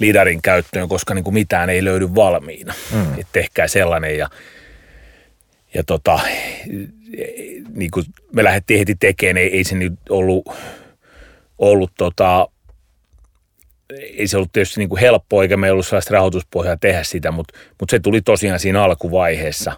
lidarin 0.00 0.42
käyttöön, 0.42 0.88
koska 0.88 1.14
niin 1.14 1.24
kuin 1.24 1.34
mitään 1.34 1.70
ei 1.70 1.84
löydy 1.84 2.14
valmiina. 2.14 2.74
Mm. 2.92 3.12
Että 3.12 3.32
tehkää 3.32 3.68
sellainen 3.68 4.18
ja, 4.18 4.28
ja 5.74 5.84
tota, 5.84 6.20
niin 7.74 7.90
kuin 7.90 8.04
me 8.32 8.44
lähdettiin 8.44 8.78
heti 8.78 8.94
tekemään, 8.94 9.36
ei, 9.36 9.56
ei 9.56 9.64
se 9.64 9.74
nyt 9.74 9.92
ollut, 10.08 10.48
ollut 11.58 11.92
tota, 11.98 12.48
ei 14.16 14.26
se 14.26 14.36
ollut 14.36 14.52
tietysti 14.52 14.80
niin 14.80 14.88
kuin 14.88 15.00
helppoa, 15.00 15.42
eikä 15.42 15.56
meillä 15.56 15.74
ollut 15.74 15.86
sellaista 15.86 16.14
rahoituspohjaa 16.14 16.76
tehdä 16.76 17.02
sitä, 17.02 17.30
mutta, 17.30 17.58
mutta 17.80 17.90
se 17.90 18.00
tuli 18.00 18.20
tosiaan 18.20 18.60
siinä 18.60 18.82
alkuvaiheessa. 18.82 19.72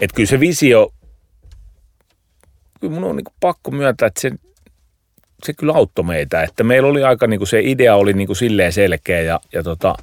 Että 0.00 0.14
kyllä 0.14 0.28
se 0.28 0.40
visio, 0.40 0.92
kyllä 2.80 2.94
mun 2.94 3.04
on 3.04 3.16
niin 3.16 3.24
kuin 3.24 3.34
pakko 3.40 3.70
myöntää, 3.70 4.06
että 4.06 4.20
se, 4.20 4.30
se 5.44 5.52
kyllä 5.52 5.72
auttoi 5.72 6.04
meitä. 6.04 6.42
Että 6.42 6.64
meillä 6.64 6.88
oli 6.88 7.04
aika, 7.04 7.26
niin 7.26 7.40
kuin 7.40 7.48
se 7.48 7.60
idea 7.60 7.96
oli 7.96 8.12
niin 8.12 8.26
kuin 8.26 8.36
silleen 8.36 8.72
selkeä 8.72 9.20
ja, 9.20 9.40
ja 9.52 9.62
tota, 9.62 9.94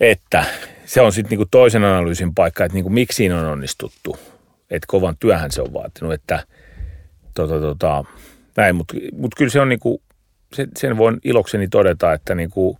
että 0.00 0.44
se 0.84 1.00
on 1.00 1.12
sitten 1.12 1.38
niin 1.38 1.48
toisen 1.50 1.84
analyysin 1.84 2.34
paikka, 2.34 2.64
että 2.64 2.74
niin 2.74 2.84
kuin 2.84 2.92
miksi 2.92 3.16
siinä 3.16 3.40
on 3.40 3.46
onnistuttu. 3.46 4.16
Että 4.70 4.86
kovan 4.86 5.16
työhän 5.20 5.50
se 5.50 5.62
on 5.62 5.72
vaatinut, 5.72 6.12
että 6.12 6.46
tota, 7.34 7.60
tota, 7.60 8.04
näin, 8.56 8.76
mutta 8.76 8.94
mut 9.12 9.34
kyllä 9.34 9.50
se 9.50 9.60
on 9.60 9.68
niin 9.68 9.80
kuin, 9.80 10.02
se, 10.54 10.66
sen 10.76 10.96
voin 10.96 11.18
ilokseni 11.24 11.68
todeta, 11.68 12.12
että 12.12 12.34
niin 12.34 12.50
kuin, 12.50 12.78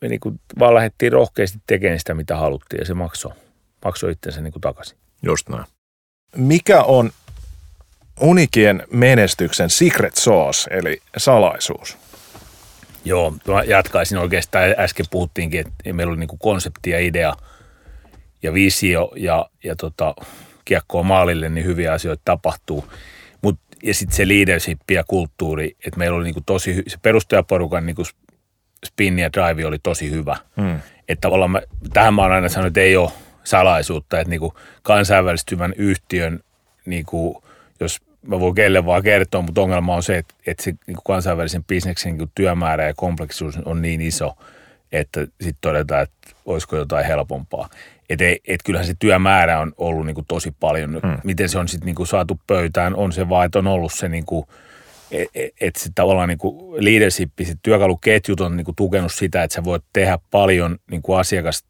me 0.00 0.08
niin 0.08 0.20
kuin 0.20 0.40
vaan 0.58 0.74
lähdettiin 0.74 1.12
rohkeasti 1.12 1.58
tekemään 1.66 1.98
sitä, 1.98 2.14
mitä 2.14 2.36
haluttiin 2.36 2.80
ja 2.80 2.84
se 2.84 2.94
maksoi, 2.94 3.32
maksoi 3.84 4.12
itsensä 4.12 4.40
niin 4.40 4.52
kuin 4.52 4.60
takaisin. 4.60 4.98
Just 5.22 5.48
näin. 5.48 5.64
Mikä 6.36 6.82
on 6.82 7.10
Unikien 8.20 8.82
menestyksen 8.92 9.70
secret 9.70 10.14
sauce, 10.16 10.70
eli 10.70 11.02
salaisuus? 11.16 11.98
Joo, 13.04 13.34
mä 13.48 13.62
jatkaisin 13.62 14.18
oikeastaan. 14.18 14.74
Äsken 14.78 15.06
puhuttiinkin, 15.10 15.60
että 15.60 15.92
meillä 15.92 16.10
oli 16.10 16.20
niin 16.20 16.28
kuin 16.28 16.38
konsepti 16.38 16.90
ja 16.90 17.00
idea 17.00 17.34
ja 18.42 18.54
visio 18.54 19.12
ja, 19.16 19.50
ja 19.64 19.76
tota, 19.76 20.14
kiekkoa 20.64 21.02
maalille, 21.02 21.48
niin 21.48 21.66
hyviä 21.66 21.92
asioita 21.92 22.22
tapahtuu. 22.24 22.84
Mut, 23.42 23.60
ja 23.82 23.94
sitten 23.94 24.16
se 24.16 24.28
leadership 24.28 24.80
ja 24.90 25.04
kulttuuri, 25.04 25.76
että 25.86 25.98
meillä 25.98 26.16
oli 26.16 26.24
niin 26.24 26.34
kuin 26.34 26.44
tosi, 26.44 26.82
se 26.86 26.98
perustajaporukan 27.02 27.86
niin 27.86 27.96
kuin 27.96 28.06
spin 28.86 29.18
ja 29.18 29.32
drive 29.32 29.66
oli 29.66 29.78
tosi 29.78 30.10
hyvä. 30.10 30.36
Hmm. 30.60 30.80
Että 31.08 31.20
tavallaan 31.20 31.50
mä, 31.50 31.60
tähän 31.92 32.14
mä 32.14 32.22
oon 32.22 32.32
aina 32.32 32.48
sanonut, 32.48 32.66
että 32.66 32.80
ei 32.80 32.96
ole 32.96 33.10
salaisuutta, 33.44 34.20
että 34.20 34.30
niin 34.30 34.40
kuin 34.40 34.52
kansainvälistyvän 34.82 35.74
yhtiön, 35.76 36.40
niin 36.86 37.04
kuin, 37.04 37.36
jos 37.80 38.00
mä 38.26 38.40
voin 38.40 38.54
kelle 38.54 38.86
vaan 38.86 39.02
kertoa, 39.02 39.42
mutta 39.42 39.60
ongelma 39.60 39.94
on 39.94 40.02
se, 40.02 40.18
että, 40.18 40.34
että 40.46 40.62
se 40.62 40.74
niin 40.86 40.96
kansainvälisen 41.06 41.64
bisneksen 41.64 42.18
niin 42.18 42.30
työmäärä 42.34 42.86
ja 42.86 42.94
kompleksisuus 42.96 43.58
on 43.64 43.82
niin 43.82 44.00
iso, 44.00 44.36
että 44.92 45.20
sitten 45.20 45.58
todetaan, 45.60 46.02
että 46.02 46.30
olisiko 46.46 46.76
jotain 46.76 47.06
helpompaa. 47.06 47.68
Että 48.08 48.24
et 48.48 48.62
kyllähän 48.64 48.86
se 48.86 48.94
työmäärä 48.98 49.60
on 49.60 49.72
ollut 49.78 50.06
niin 50.06 50.16
tosi 50.28 50.54
paljon. 50.60 50.90
Hmm. 50.90 51.18
Miten 51.24 51.48
se 51.48 51.58
on 51.58 51.68
sitten 51.68 51.94
niin 51.94 52.06
saatu 52.06 52.40
pöytään, 52.46 52.96
on 52.96 53.12
se 53.12 53.28
vaan, 53.28 53.46
että 53.46 53.58
on 53.58 53.66
ollut 53.66 53.92
se 53.92 54.08
niin 54.08 54.24
kuin, 54.24 54.46
että 55.10 55.38
e, 55.38 55.48
et 55.60 55.90
tavallaan 55.94 56.28
niin 56.28 56.38
leadership, 56.78 57.30
se 57.42 57.54
työkaluketjut 57.62 58.40
on 58.40 58.56
niin 58.56 58.66
tukenut 58.76 59.12
sitä, 59.12 59.42
että 59.42 59.54
sä 59.54 59.64
voit 59.64 59.84
tehdä 59.92 60.18
paljon 60.30 60.78
niin 60.90 61.02
asiakas, 61.18 61.64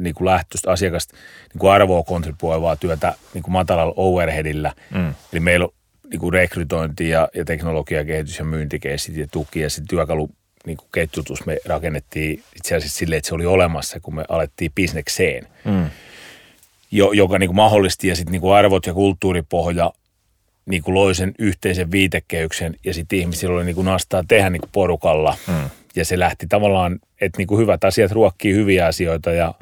niin 0.00 0.14
kuin 0.14 0.26
lähtöistä 0.26 0.70
asiakasta 0.70 1.16
niin 1.52 1.58
kuin 1.58 1.72
arvoa 1.72 2.02
kontribuoivaa 2.02 2.76
työtä 2.76 3.14
niin 3.34 3.42
kuin 3.42 3.52
matalalla 3.52 3.94
overheadillä. 3.96 4.72
Mm. 4.94 5.14
Eli 5.32 5.40
meillä 5.40 5.64
on 5.64 5.72
niin 6.10 6.20
kuin 6.20 6.32
rekrytointi 6.32 7.08
ja, 7.08 7.28
ja 7.34 7.44
teknologiakehitys 7.44 8.38
ja 8.38 8.44
myyntikeisit 8.44 9.16
ja 9.16 9.26
tuki 9.30 9.60
ja 9.60 9.70
sitten 9.70 9.88
työkalu 9.88 10.30
niin 10.66 10.76
kuin 10.76 10.88
ketjutus 10.92 11.46
me 11.46 11.58
rakennettiin 11.64 12.42
itse 12.56 12.76
asiassa 12.76 12.98
silleen, 12.98 13.18
että 13.18 13.28
se 13.28 13.34
oli 13.34 13.46
olemassa, 13.46 14.00
kun 14.00 14.14
me 14.14 14.24
alettiin 14.28 14.72
bisnekseen, 14.74 15.46
mm. 15.64 15.90
jo, 16.90 17.12
joka 17.12 17.38
niin 17.38 17.48
kuin 17.48 17.56
mahdollisti 17.56 18.08
ja 18.08 18.16
sitten 18.16 18.32
niin 18.32 18.40
kuin 18.40 18.54
arvot 18.54 18.86
ja 18.86 18.94
kulttuuripohja 18.94 19.92
niin 20.66 20.82
kuin 20.82 20.94
loi 20.94 21.14
sen 21.14 21.34
yhteisen 21.38 21.90
viitekehyksen 21.90 22.76
ja 22.84 22.94
sitten 22.94 23.18
ihmisillä 23.18 23.56
oli 23.56 23.64
niin 23.64 23.74
kuin 23.74 23.84
nastaa 23.84 24.24
tehdä 24.28 24.50
niin 24.50 24.60
kuin 24.60 24.70
porukalla. 24.72 25.36
Mm. 25.46 25.70
Ja 25.96 26.04
se 26.04 26.18
lähti 26.18 26.46
tavallaan, 26.46 26.98
että 27.20 27.38
niin 27.38 27.48
kuin 27.48 27.60
hyvät 27.60 27.84
asiat 27.84 28.12
ruokkii 28.12 28.54
hyviä 28.54 28.86
asioita 28.86 29.32
ja, 29.32 29.54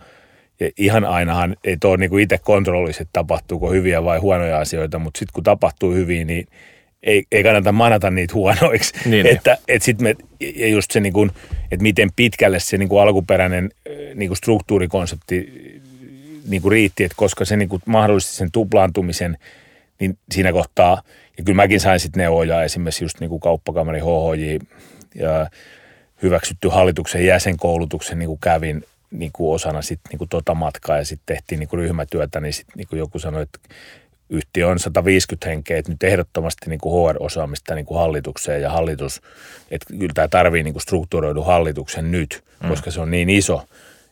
ja 0.60 0.70
ihan 0.76 1.04
ainahan 1.04 1.56
ei 1.64 1.76
tuo 1.80 1.96
niin 1.96 2.18
itse 2.18 2.38
kontrollisi, 2.38 3.02
että 3.02 3.12
tapahtuuko 3.12 3.70
hyviä 3.70 4.04
vai 4.04 4.18
huonoja 4.18 4.58
asioita, 4.58 4.98
mutta 4.98 5.18
sitten 5.18 5.32
kun 5.32 5.44
tapahtuu 5.44 5.92
hyvin, 5.92 6.26
niin 6.26 6.48
ei, 7.02 7.25
ei 7.32 7.42
kannata 7.42 7.72
manata 7.72 8.10
niitä 8.10 8.34
huonoiksi. 8.34 8.94
Niin, 9.10 9.26
että 9.26 9.50
niin. 9.50 9.76
et 9.76 9.82
sit 9.82 10.00
me, 10.00 10.16
ja 10.40 10.68
just 10.68 10.90
se, 10.90 11.00
niin 11.00 11.12
kuin, 11.12 11.30
että 11.70 11.82
miten 11.82 12.08
pitkälle 12.16 12.60
se 12.60 12.78
niin 12.78 12.88
kuin 12.88 13.02
alkuperäinen 13.02 13.70
niin 14.14 14.28
kuin 14.28 14.36
struktuurikonsepti 14.36 15.52
niin 16.48 16.62
kuin 16.62 16.72
riitti, 16.72 17.04
että 17.04 17.16
koska 17.16 17.44
se 17.44 17.56
niin 17.56 17.68
kuin 17.68 17.82
mahdollisti 17.86 18.32
sen 18.32 18.52
tuplaantumisen, 18.52 19.38
niin 20.00 20.18
siinä 20.30 20.52
kohtaa, 20.52 21.02
ja 21.38 21.44
kyllä 21.44 21.56
mäkin 21.56 21.80
sain 21.80 22.00
sitten 22.00 22.20
neuvoja 22.20 22.62
esimerkiksi 22.62 23.04
just 23.04 23.20
niin 23.20 23.30
kuin 23.30 23.40
kauppakamari 23.40 24.00
HHJ 24.00 24.56
ja 25.14 25.50
hyväksytty 26.22 26.68
hallituksen 26.68 27.26
jäsenkoulutuksen 27.26 28.18
niin 28.18 28.28
kuin 28.28 28.40
kävin 28.40 28.84
niin 29.18 29.32
kuin 29.32 29.54
osana 29.54 29.82
sitten 29.82 30.11
niin 30.11 30.18
kuin 30.18 30.28
tota 30.28 30.54
matkaa 30.54 30.99
ja 30.99 31.04
sitten 31.04 31.37
tehtiin 31.37 31.58
niin 31.58 31.68
kuin 31.68 31.80
ryhmätyötä, 31.80 32.40
niin 32.40 32.52
sitten 32.52 32.73
niin 32.76 32.88
kuin 32.88 32.99
joku 32.99 33.18
sanoi, 33.18 33.42
että 33.42 33.58
yhtiö 34.30 34.68
on 34.68 34.78
150 34.78 35.49
henkeä, 35.49 35.78
että 35.78 35.92
nyt 35.92 36.02
ehdottomasti 36.02 36.70
niin 36.70 36.80
kuin 36.80 37.11
HR-osaamista 37.11 37.75
niin 37.75 37.87
kuin 37.87 37.99
hallitukseen 37.99 38.62
ja 38.62 38.70
hallitus, 38.70 39.23
että 39.70 39.94
kyllä 39.99 40.12
tämä 40.14 40.28
tarvii 40.28 40.62
niin 40.62 40.75
kuin 40.75 40.82
strukturoidun 40.82 41.46
hallituksen 41.46 42.11
nyt, 42.11 42.44
mm. 42.62 42.68
koska 42.68 42.90
se 42.90 43.00
on 43.00 43.11
niin 43.11 43.30
iso, 43.30 43.62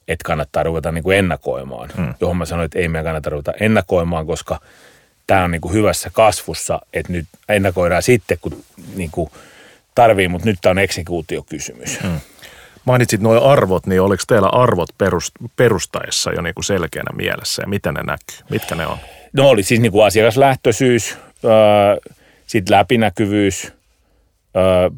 että 0.08 0.24
kannattaa 0.24 0.62
ruveta 0.62 0.92
niin 0.92 1.04
kuin 1.04 1.18
ennakoimaan. 1.18 1.90
Mm. 1.96 2.14
Johon 2.20 2.36
mä 2.36 2.46
sanoin, 2.46 2.64
että 2.64 2.78
ei 2.78 2.88
meidän 2.88 3.04
kannata 3.04 3.30
ruveta 3.30 3.52
ennakoimaan, 3.60 4.26
koska 4.26 4.60
tämä 5.26 5.44
on 5.44 5.50
niin 5.50 5.60
kuin 5.60 5.74
hyvässä 5.74 6.10
kasvussa, 6.12 6.80
että 6.92 7.12
nyt 7.12 7.26
ennakoidaan 7.48 8.02
sitten, 8.02 8.38
kun 8.40 8.64
niin 8.96 9.10
kuin 9.10 9.30
tarvii, 9.94 10.28
mutta 10.28 10.48
nyt 10.48 10.58
tämä 10.62 10.70
on 10.70 10.78
eksekuutiokysymys. 10.78 12.02
Mm. 12.02 12.20
Mainitsit 12.84 13.20
nuo 13.20 13.44
arvot, 13.44 13.86
niin 13.86 14.00
oliko 14.00 14.22
teillä 14.28 14.48
arvot 14.48 14.88
perustaessa 15.56 16.32
jo 16.32 16.42
niin 16.42 16.54
kuin 16.54 16.64
selkeänä 16.64 17.10
mielessä 17.16 17.62
ja 17.62 17.68
miten 17.68 17.94
ne 17.94 18.02
näkyy? 18.02 18.46
Mitkä 18.50 18.74
ne 18.74 18.86
on? 18.86 18.98
No 19.32 19.48
oli 19.48 19.62
siis 19.62 19.80
niin 19.80 19.92
kuin 19.92 20.06
asiakaslähtöisyys, 20.06 21.18
sitten 22.46 22.76
läpinäkyvyys, 22.76 23.72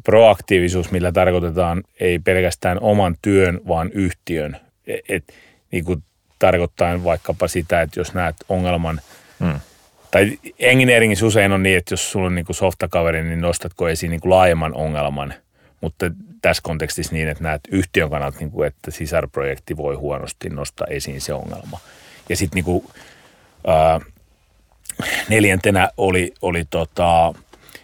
proaktiivisuus, 0.03 0.91
millä 0.91 1.11
tarkoitetaan 1.11 1.83
ei 1.99 2.19
pelkästään 2.19 2.77
oman 2.81 3.15
työn, 3.21 3.61
vaan 3.67 3.91
yhtiön. 3.93 4.57
Et, 4.87 4.99
et, 5.09 5.33
niin 5.71 5.85
kuin 5.85 6.03
tarkoittaa 6.39 7.03
vaikkapa 7.03 7.47
sitä, 7.47 7.81
että 7.81 7.99
jos 7.99 8.13
näet 8.13 8.35
ongelman, 8.49 9.01
hmm. 9.39 9.59
tai 10.11 10.37
engineeringissä 10.59 11.25
usein 11.25 11.51
on 11.51 11.63
niin, 11.63 11.77
että 11.77 11.93
jos 11.93 12.11
sulla 12.11 12.25
on 12.25 12.35
niin 12.35 12.45
kuin 12.45 12.55
softakaveri, 12.55 13.23
niin 13.23 13.41
nostatko 13.41 13.89
esiin 13.89 14.09
niin 14.09 14.21
kuin 14.21 14.29
laajemman 14.29 14.73
ongelman, 14.73 15.33
mutta 15.81 16.05
tässä 16.41 16.61
kontekstissa 16.63 17.13
niin, 17.13 17.29
että 17.29 17.43
näet 17.43 17.61
yhtiön 17.71 18.09
kannalta, 18.09 18.39
niin 18.39 18.51
kuin, 18.51 18.67
että 18.67 18.91
sisarprojekti 18.91 19.77
voi 19.77 19.95
huonosti 19.95 20.49
nostaa 20.49 20.87
esiin 20.89 21.21
se 21.21 21.33
ongelma. 21.33 21.79
Ja 22.29 22.35
sitten 22.35 22.55
niin 22.55 22.65
kuin, 22.65 22.87
neljäntenä 25.29 25.89
oli, 25.97 26.33
oli 26.41 26.65
tota, 26.69 27.33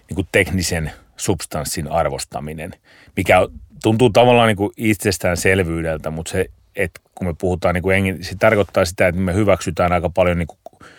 niin 0.09 0.15
kuin 0.15 0.27
teknisen 0.31 0.91
substanssin 1.17 1.87
arvostaminen, 1.87 2.73
mikä 3.17 3.47
tuntuu 3.83 4.09
tavallaan 4.09 4.47
niin 4.47 4.57
kuin 4.57 4.73
itsestäänselvyydeltä, 4.77 6.11
mutta 6.11 6.31
se, 6.31 6.45
että 6.75 7.01
kun 7.15 7.27
me 7.27 7.33
puhutaan, 7.37 7.75
niin 7.75 7.83
kuin, 7.83 8.23
se 8.23 8.35
tarkoittaa 8.39 8.85
sitä, 8.85 9.07
että 9.07 9.21
me 9.21 9.33
hyväksytään 9.33 9.91
aika 9.91 10.09
paljon 10.09 10.37
niin 10.37 10.47
kuin 10.47 10.89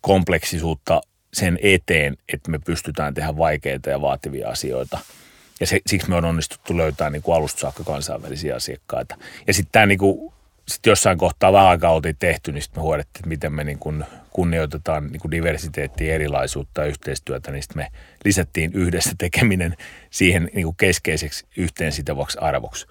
kompleksisuutta 0.00 1.00
sen 1.32 1.58
eteen, 1.62 2.16
että 2.32 2.50
me 2.50 2.58
pystytään 2.58 3.14
tehdä 3.14 3.36
vaikeita 3.36 3.90
ja 3.90 4.00
vaativia 4.00 4.48
asioita. 4.48 4.98
Ja 5.60 5.66
se, 5.66 5.80
siksi 5.86 6.08
me 6.08 6.16
on 6.16 6.24
onnistuttu 6.24 6.76
löytää 6.76 7.10
niin 7.10 7.22
alusta 7.34 7.60
saakka 7.60 7.84
kansainvälisiä 7.84 8.56
asiakkaita. 8.56 9.16
Ja 9.46 9.54
sitten 9.54 9.72
tämä 9.72 9.86
niin 9.86 9.98
kuin 9.98 10.32
sitten 10.68 10.90
jossain 10.90 11.18
kohtaa 11.18 11.52
vähän 11.52 11.68
aikaa 11.68 11.92
oltiin 11.92 12.16
tehty, 12.18 12.52
niin 12.52 12.62
sitten 12.62 12.78
me 12.78 12.82
huolettiin, 12.82 13.20
että 13.20 13.28
miten 13.28 13.52
me 13.52 13.64
niin 13.64 13.78
kuin 13.78 14.04
kunnioitetaan 14.30 15.06
niin 15.06 15.20
kuin 15.20 15.30
diversiteettiä, 15.30 16.14
erilaisuutta 16.14 16.80
ja 16.80 16.86
yhteistyötä, 16.86 17.50
niin 17.50 17.62
sitten 17.62 17.78
me 17.82 17.88
lisättiin 18.24 18.72
yhdessä 18.74 19.14
tekeminen 19.18 19.76
siihen 20.10 20.50
niin 20.54 20.64
kuin 20.64 20.76
keskeiseksi 20.76 21.46
yhteensitovaksi 21.56 22.38
arvoksi. 22.40 22.86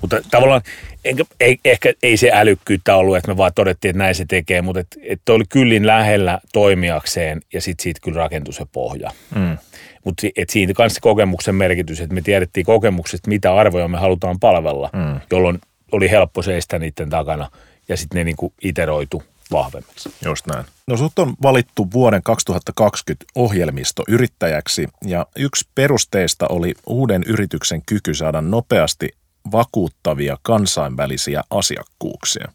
Mutta 0.00 0.20
tavallaan 0.30 0.62
enkä, 1.04 1.24
ei, 1.40 1.58
ehkä 1.64 1.92
ei 2.02 2.16
se 2.16 2.30
älykkyyttä 2.32 2.96
ollut, 2.96 3.16
että 3.16 3.30
me 3.30 3.36
vaan 3.36 3.52
todettiin, 3.54 3.90
että 3.90 3.98
näin 3.98 4.14
se 4.14 4.24
tekee, 4.28 4.62
mutta 4.62 4.80
että, 4.80 4.96
että 5.02 5.32
oli 5.32 5.44
kyllin 5.48 5.86
lähellä 5.86 6.38
toimijakseen 6.52 7.42
ja 7.52 7.60
sitten 7.60 7.82
siitä 7.82 8.00
kyllä 8.02 8.18
rakentui 8.18 8.54
se 8.54 8.66
pohja. 8.72 9.10
Mm. 9.34 9.58
Mutta 10.04 10.26
et 10.36 10.50
siitä 10.50 10.74
kanssa 10.74 11.00
kokemuksen 11.00 11.54
merkitys, 11.54 12.00
että 12.00 12.14
me 12.14 12.22
tiedettiin 12.22 12.66
kokemuksesta, 12.66 13.28
mitä 13.28 13.54
arvoja 13.54 13.88
me 13.88 13.98
halutaan 13.98 14.40
palvella, 14.40 14.90
mm. 14.92 15.20
jolloin 15.30 15.60
oli 15.92 16.10
helppo 16.10 16.42
seistä 16.42 16.78
niiden 16.78 17.10
takana 17.10 17.50
ja 17.88 17.96
sitten 17.96 18.16
ne 18.16 18.24
niinku 18.24 18.52
iteroitu 18.62 19.22
vahvemmiksi. 19.52 20.14
Just 20.24 20.46
näin. 20.46 20.64
No 20.86 20.96
sut 20.96 21.18
on 21.18 21.34
valittu 21.42 21.88
vuoden 21.92 22.22
2020 22.22 23.24
ohjelmisto 23.34 24.02
yrittäjäksi 24.08 24.88
ja 25.04 25.26
yksi 25.36 25.68
perusteista 25.74 26.46
oli 26.48 26.74
uuden 26.86 27.22
yrityksen 27.26 27.82
kyky 27.86 28.14
saada 28.14 28.40
nopeasti 28.40 29.08
vakuuttavia 29.52 30.36
kansainvälisiä 30.42 31.42
asiakkuuksia. 31.50 32.48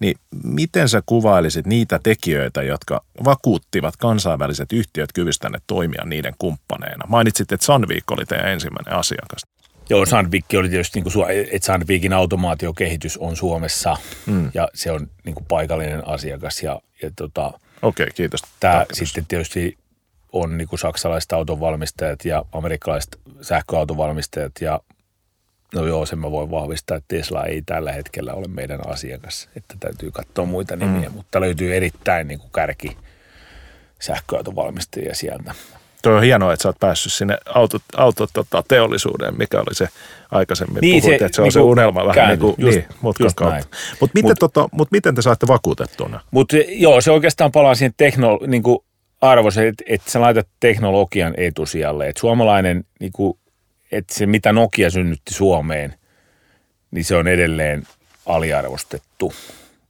Niin 0.00 0.16
miten 0.44 0.88
sä 0.88 1.02
kuvailisit 1.06 1.66
niitä 1.66 2.00
tekijöitä, 2.02 2.62
jotka 2.62 3.04
vakuuttivat 3.24 3.96
kansainväliset 3.96 4.72
yhtiöt 4.72 5.12
kyvystänne 5.12 5.58
toimia 5.66 6.04
niiden 6.04 6.34
kumppaneina? 6.38 7.06
Mainitsit, 7.08 7.52
että 7.52 7.66
Sandvik 7.66 8.10
oli 8.10 8.26
teidän 8.26 8.48
ensimmäinen 8.48 8.94
asiakas. 8.94 9.42
Joo, 9.90 10.06
Sandvik 10.06 10.44
oli 10.58 10.68
tietysti, 10.68 11.00
niin 11.00 11.12
kuin, 11.12 11.26
että 11.52 11.66
Sandvikin 11.66 12.12
automaatiokehitys 12.12 13.18
on 13.18 13.36
Suomessa 13.36 13.96
mm. 14.26 14.50
ja 14.54 14.68
se 14.74 14.92
on 14.92 15.08
niin 15.24 15.34
kuin 15.34 15.46
paikallinen 15.48 16.08
asiakas. 16.08 16.62
Ja, 16.62 16.80
ja 17.02 17.10
tota, 17.16 17.46
Okei, 17.82 18.04
okay, 18.04 18.14
kiitos. 18.14 18.40
Tämä 18.60 18.86
sitten 18.92 19.26
tietysti 19.26 19.78
on 20.32 20.58
niin 20.58 20.68
kuin 20.68 20.78
saksalaiset 20.78 21.32
autonvalmistajat 21.32 22.24
ja 22.24 22.44
amerikkalaiset 22.52 23.20
sähköautovalmistajat 23.40 24.52
ja 24.60 24.80
No 25.74 25.86
joo, 25.86 26.06
sen 26.06 26.18
mä 26.18 26.30
voin 26.30 26.50
vahvistaa, 26.50 26.96
että 26.96 27.16
Tesla 27.16 27.44
ei 27.44 27.62
tällä 27.66 27.92
hetkellä 27.92 28.34
ole 28.34 28.48
meidän 28.48 28.80
asiakas, 28.88 29.48
että 29.56 29.74
täytyy 29.80 30.10
katsoa 30.10 30.44
muita 30.44 30.76
nimiä, 30.76 31.08
mm. 31.08 31.14
mutta 31.14 31.40
löytyy 31.40 31.76
erittäin 31.76 32.28
niin 32.28 32.38
kuin 32.38 32.50
kärki 32.52 32.96
sähköautovalmistajia 34.00 35.14
sieltä. 35.14 35.54
Tuo 36.02 36.12
on 36.12 36.22
hienoa, 36.22 36.52
että 36.52 36.62
sä 36.62 36.68
oot 36.68 36.80
päässyt 36.80 37.12
sinne 37.12 37.38
auto, 37.54 37.78
auto 37.96 38.26
tota, 38.32 38.64
teollisuuteen, 38.68 39.38
mikä 39.38 39.58
oli 39.58 39.74
se 39.74 39.88
aikaisemmin 40.30 40.80
niin, 40.80 41.02
puhuit, 41.02 41.18
se, 41.18 41.24
että 41.24 41.36
se 41.36 41.42
on 41.42 41.44
niin 41.44 41.52
se 41.52 41.60
unelma 41.60 42.06
vähän 42.06 42.28
niin 42.28 42.38
kuin 42.38 42.54
just, 42.58 42.78
niin, 42.78 42.88
mutkan 43.00 43.24
just 43.24 43.36
kautta. 43.36 43.66
Mutta 44.00 44.14
miten, 44.14 44.30
mut, 44.30 44.38
tota, 44.38 44.68
mut 44.72 44.88
miten 44.90 45.14
te 45.14 45.22
saatte 45.22 45.46
vakuutettuna? 45.46 46.20
Mutta 46.30 46.56
joo, 46.68 47.00
se 47.00 47.10
oikeastaan 47.10 47.52
palaa 47.52 47.74
siihen 47.74 47.94
tekno, 47.96 48.38
niin 48.46 48.62
kuin 48.62 48.78
arvoisen, 49.20 49.66
että, 49.66 49.84
että 49.86 50.10
sä 50.10 50.20
laitat 50.20 50.48
teknologian 50.60 51.34
etusijalle. 51.36 52.08
Että 52.08 52.20
suomalainen 52.20 52.84
niin 53.00 53.12
kuin 53.12 53.38
että 53.92 54.14
se 54.14 54.26
mitä 54.26 54.52
Nokia 54.52 54.90
synnytti 54.90 55.34
Suomeen, 55.34 55.94
niin 56.90 57.04
se 57.04 57.16
on 57.16 57.28
edelleen 57.28 57.86
aliarvostettu 58.26 59.32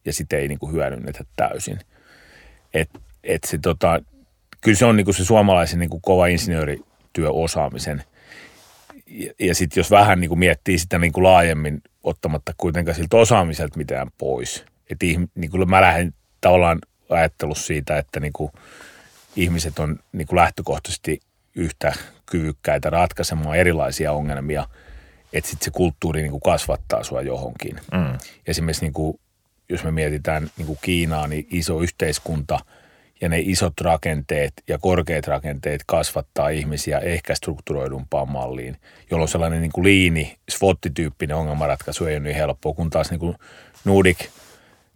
ja 0.04 0.12
sitä 0.12 0.36
ei 0.36 0.48
niin 0.48 0.58
kuin 0.58 0.72
hyödynnetä 0.72 1.24
täysin. 1.36 1.78
Et, 2.74 2.90
et 3.24 3.44
se, 3.44 3.58
tota, 3.58 4.02
kyllä 4.60 4.78
se 4.78 4.84
on 4.84 4.96
niin 4.96 5.04
kuin 5.04 5.14
se 5.14 5.24
suomalaisen 5.24 5.78
niin 5.78 5.90
kuin 5.90 6.02
kova 6.02 6.26
insinöörityöosaamisen. 6.26 8.04
Ja, 9.06 9.32
ja 9.38 9.54
sitten 9.54 9.80
jos 9.80 9.90
vähän 9.90 10.20
niin 10.20 10.28
kuin 10.28 10.38
miettii 10.38 10.78
sitä 10.78 10.98
niin 10.98 11.12
kuin 11.12 11.24
laajemmin, 11.24 11.82
ottamatta 12.04 12.54
kuitenkaan 12.56 12.94
siltä 12.94 13.16
osaamiselta 13.16 13.78
mitään 13.78 14.10
pois. 14.18 14.64
Että 14.90 15.06
niin 15.34 15.50
kuin 15.50 15.70
mä 15.70 15.80
lähden 15.80 16.14
tavallaan 16.40 16.78
ajattelussa 17.08 17.66
siitä, 17.66 17.98
että 17.98 18.20
niin 18.20 18.32
kuin 18.32 18.52
ihmiset 19.36 19.78
on 19.78 19.98
niin 20.12 20.26
kuin 20.26 20.36
lähtökohtaisesti 20.36 21.20
yhtä 21.54 21.92
kyvykkäitä 22.32 22.90
ratkaisemaan 22.90 23.56
erilaisia 23.56 24.12
ongelmia, 24.12 24.66
että 25.32 25.50
sitten 25.50 25.64
se 25.64 25.70
kulttuuri 25.70 26.22
niin 26.22 26.30
kuin 26.30 26.40
kasvattaa 26.40 27.04
sua 27.04 27.22
johonkin. 27.22 27.76
Mm. 27.92 28.18
Esimerkiksi 28.46 28.84
niin 28.84 28.92
kuin, 28.92 29.20
jos 29.68 29.84
me 29.84 29.90
mietitään 29.90 30.50
niin 30.56 30.66
kuin 30.66 30.78
Kiinaa, 30.82 31.26
niin 31.26 31.46
iso 31.50 31.80
yhteiskunta 31.80 32.58
ja 33.20 33.28
ne 33.28 33.40
isot 33.40 33.80
rakenteet 33.80 34.52
ja 34.68 34.78
korkeat 34.78 35.26
rakenteet 35.26 35.82
kasvattaa 35.86 36.48
ihmisiä 36.48 36.98
ehkä 36.98 37.34
strukturoidumpaan 37.34 38.28
malliin, 38.28 38.76
jolloin 39.10 39.28
sellainen 39.28 39.60
niin 39.60 39.72
kuin 39.72 39.84
liini, 39.84 40.36
svottityyppinen 40.50 41.36
ongelmanratkaisu 41.36 42.04
ei 42.04 42.14
ole 42.14 42.20
niin 42.20 42.36
helppoa, 42.36 42.74
kun 42.74 42.90
taas 42.90 43.10
niin 43.10 43.20
kuin 43.20 43.36
Nordic 43.84 44.28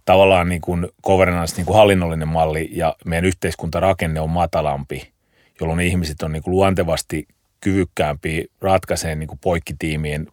tavallaan 0.04 0.48
niin 0.48 0.60
kuin 0.60 0.88
governance, 1.02 1.56
niin 1.56 1.66
kuin 1.66 1.76
hallinnollinen 1.76 2.28
malli 2.28 2.68
ja 2.72 2.96
meidän 3.04 3.24
yhteiskuntarakenne 3.24 4.20
on 4.20 4.30
matalampi– 4.30 5.08
jolloin 5.60 5.80
ihmiset 5.80 6.22
on 6.22 6.32
niin 6.32 6.42
kuin 6.42 6.52
luontevasti 6.52 7.28
kyvykkäämpi 7.60 8.50
ratkaisemaan 8.60 9.18
niin 9.18 9.28
kuin 9.28 9.38
poikkitiimien 9.38 10.26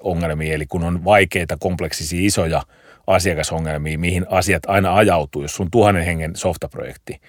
ongelmia. 0.00 0.54
Eli 0.54 0.66
kun 0.66 0.84
on 0.84 1.04
vaikeita, 1.04 1.56
kompleksisia, 1.60 2.26
isoja 2.26 2.62
asiakasongelmia, 3.06 3.98
mihin 3.98 4.26
asiat 4.30 4.62
aina 4.66 4.94
ajautuu, 4.94 5.42
jos 5.42 5.56
sun 5.56 5.70
tuhannen 5.70 6.04
hengen 6.04 6.36
softaprojekti, 6.36 7.20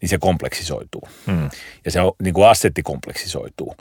niin 0.00 0.08
se 0.08 0.18
kompleksisoituu. 0.18 1.08
Hmm. 1.26 1.50
Ja 1.84 1.90
se 1.90 2.00
on, 2.00 2.12
niin 2.22 2.34
kuin 2.34 2.46
assetti 2.46 2.82
kompleksisoituu. 2.82 3.74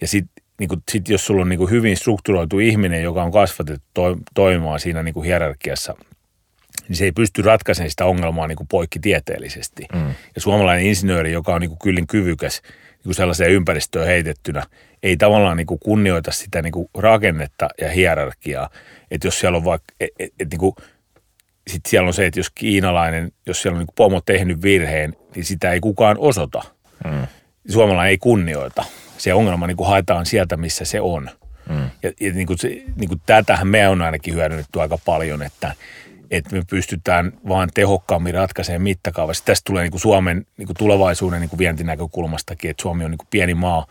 Ja 0.00 0.08
sitten 0.08 0.44
niin 0.58 0.68
kuin, 0.68 0.82
sit 0.90 1.08
jos 1.08 1.26
sulla 1.26 1.42
on 1.42 1.48
niin 1.48 1.58
kuin 1.58 1.70
hyvin 1.70 1.96
strukturoitu 1.96 2.58
ihminen, 2.58 3.02
joka 3.02 3.22
on 3.22 3.32
kasvatettu 3.32 3.84
to, 3.94 4.16
toimimaan 4.34 4.80
siinä 4.80 5.02
niin 5.02 5.14
kuin 5.14 5.26
hierarkiassa– 5.26 5.94
niin 6.88 6.96
se 6.96 7.04
ei 7.04 7.12
pysty 7.12 7.42
ratkaisemaan 7.42 7.90
sitä 7.90 8.06
ongelmaa 8.06 8.46
niin 8.46 8.56
kuin 8.56 8.68
poikkitieteellisesti. 8.68 9.86
Mm. 9.94 10.14
Ja 10.34 10.40
suomalainen 10.40 10.86
insinööri, 10.86 11.32
joka 11.32 11.54
on 11.54 11.60
niin 11.60 11.70
kuin 11.70 11.78
kyllin 11.78 12.06
kyvykäs 12.06 12.62
niin 12.62 13.04
kuin 13.04 13.14
sellaiseen 13.14 13.50
ympäristöön 13.50 14.06
heitettynä, 14.06 14.62
ei 15.02 15.16
tavallaan 15.16 15.56
niin 15.56 15.66
kuin 15.66 15.80
kunnioita 15.80 16.32
sitä 16.32 16.62
niin 16.62 16.72
kuin 16.72 16.88
rakennetta 16.98 17.68
ja 17.80 17.90
hierarkiaa. 17.90 18.70
Että 19.10 19.26
jos 19.26 19.40
siellä 19.40 19.56
on 19.56 19.64
vaikka, 19.64 19.94
et, 20.00 20.10
et, 20.18 20.32
et 20.38 20.50
niin 20.50 20.58
kuin, 20.58 20.74
sit 21.66 21.86
siellä 21.86 22.06
on 22.06 22.14
se, 22.14 22.26
että 22.26 22.40
jos 22.40 22.50
kiinalainen, 22.50 23.32
jos 23.46 23.62
siellä 23.62 23.76
on 23.76 23.80
niin 23.80 23.94
pomo 23.94 24.20
tehnyt 24.20 24.62
virheen, 24.62 25.16
niin 25.34 25.44
sitä 25.44 25.72
ei 25.72 25.80
kukaan 25.80 26.16
osoita. 26.18 26.62
Mm. 27.04 27.26
Suomalainen 27.68 28.10
ei 28.10 28.18
kunnioita. 28.18 28.84
Se 29.18 29.34
ongelma 29.34 29.66
niin 29.66 29.76
kuin 29.76 29.88
haetaan 29.88 30.26
sieltä, 30.26 30.56
missä 30.56 30.84
se 30.84 31.00
on. 31.00 31.30
Mm. 31.68 31.90
Ja, 32.02 32.12
ja 32.20 32.32
niin 32.32 32.46
kuin 32.46 32.58
se, 32.58 32.68
niin 32.96 33.08
kuin 33.08 33.20
tätähän 33.26 33.68
me 33.68 33.88
on 33.88 34.02
ainakin 34.02 34.34
hyödynnetty 34.34 34.80
aika 34.80 34.98
paljon, 35.04 35.42
että 35.42 35.74
että 36.32 36.56
me 36.56 36.62
pystytään 36.70 37.32
vaan 37.48 37.68
tehokkaammin 37.74 38.34
ratkaisemaan 38.34 38.82
mittakaavassa. 38.82 39.44
Tästä 39.44 39.66
tulee 39.66 39.82
niin 39.82 39.90
kuin 39.90 40.00
Suomen 40.00 40.46
niin 40.56 40.66
kuin 40.66 40.76
tulevaisuuden 40.76 41.40
niin 41.40 41.50
kuin 41.50 41.58
vientinäkökulmastakin, 41.58 42.70
että 42.70 42.82
Suomi 42.82 43.04
on 43.04 43.10
niin 43.10 43.18
kuin 43.18 43.28
pieni 43.30 43.54
maa 43.54 43.86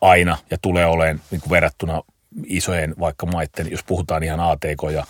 aina 0.00 0.38
ja 0.50 0.58
tulee 0.62 0.86
olemaan 0.86 1.20
niin 1.30 1.40
kuin 1.40 1.50
verrattuna 1.50 2.02
isojen 2.46 2.94
vaikka 3.00 3.26
maiden, 3.26 3.70
jos 3.70 3.82
puhutaan 3.82 4.22
ihan 4.22 4.40
ATK 4.40 4.92
ja 4.92 5.04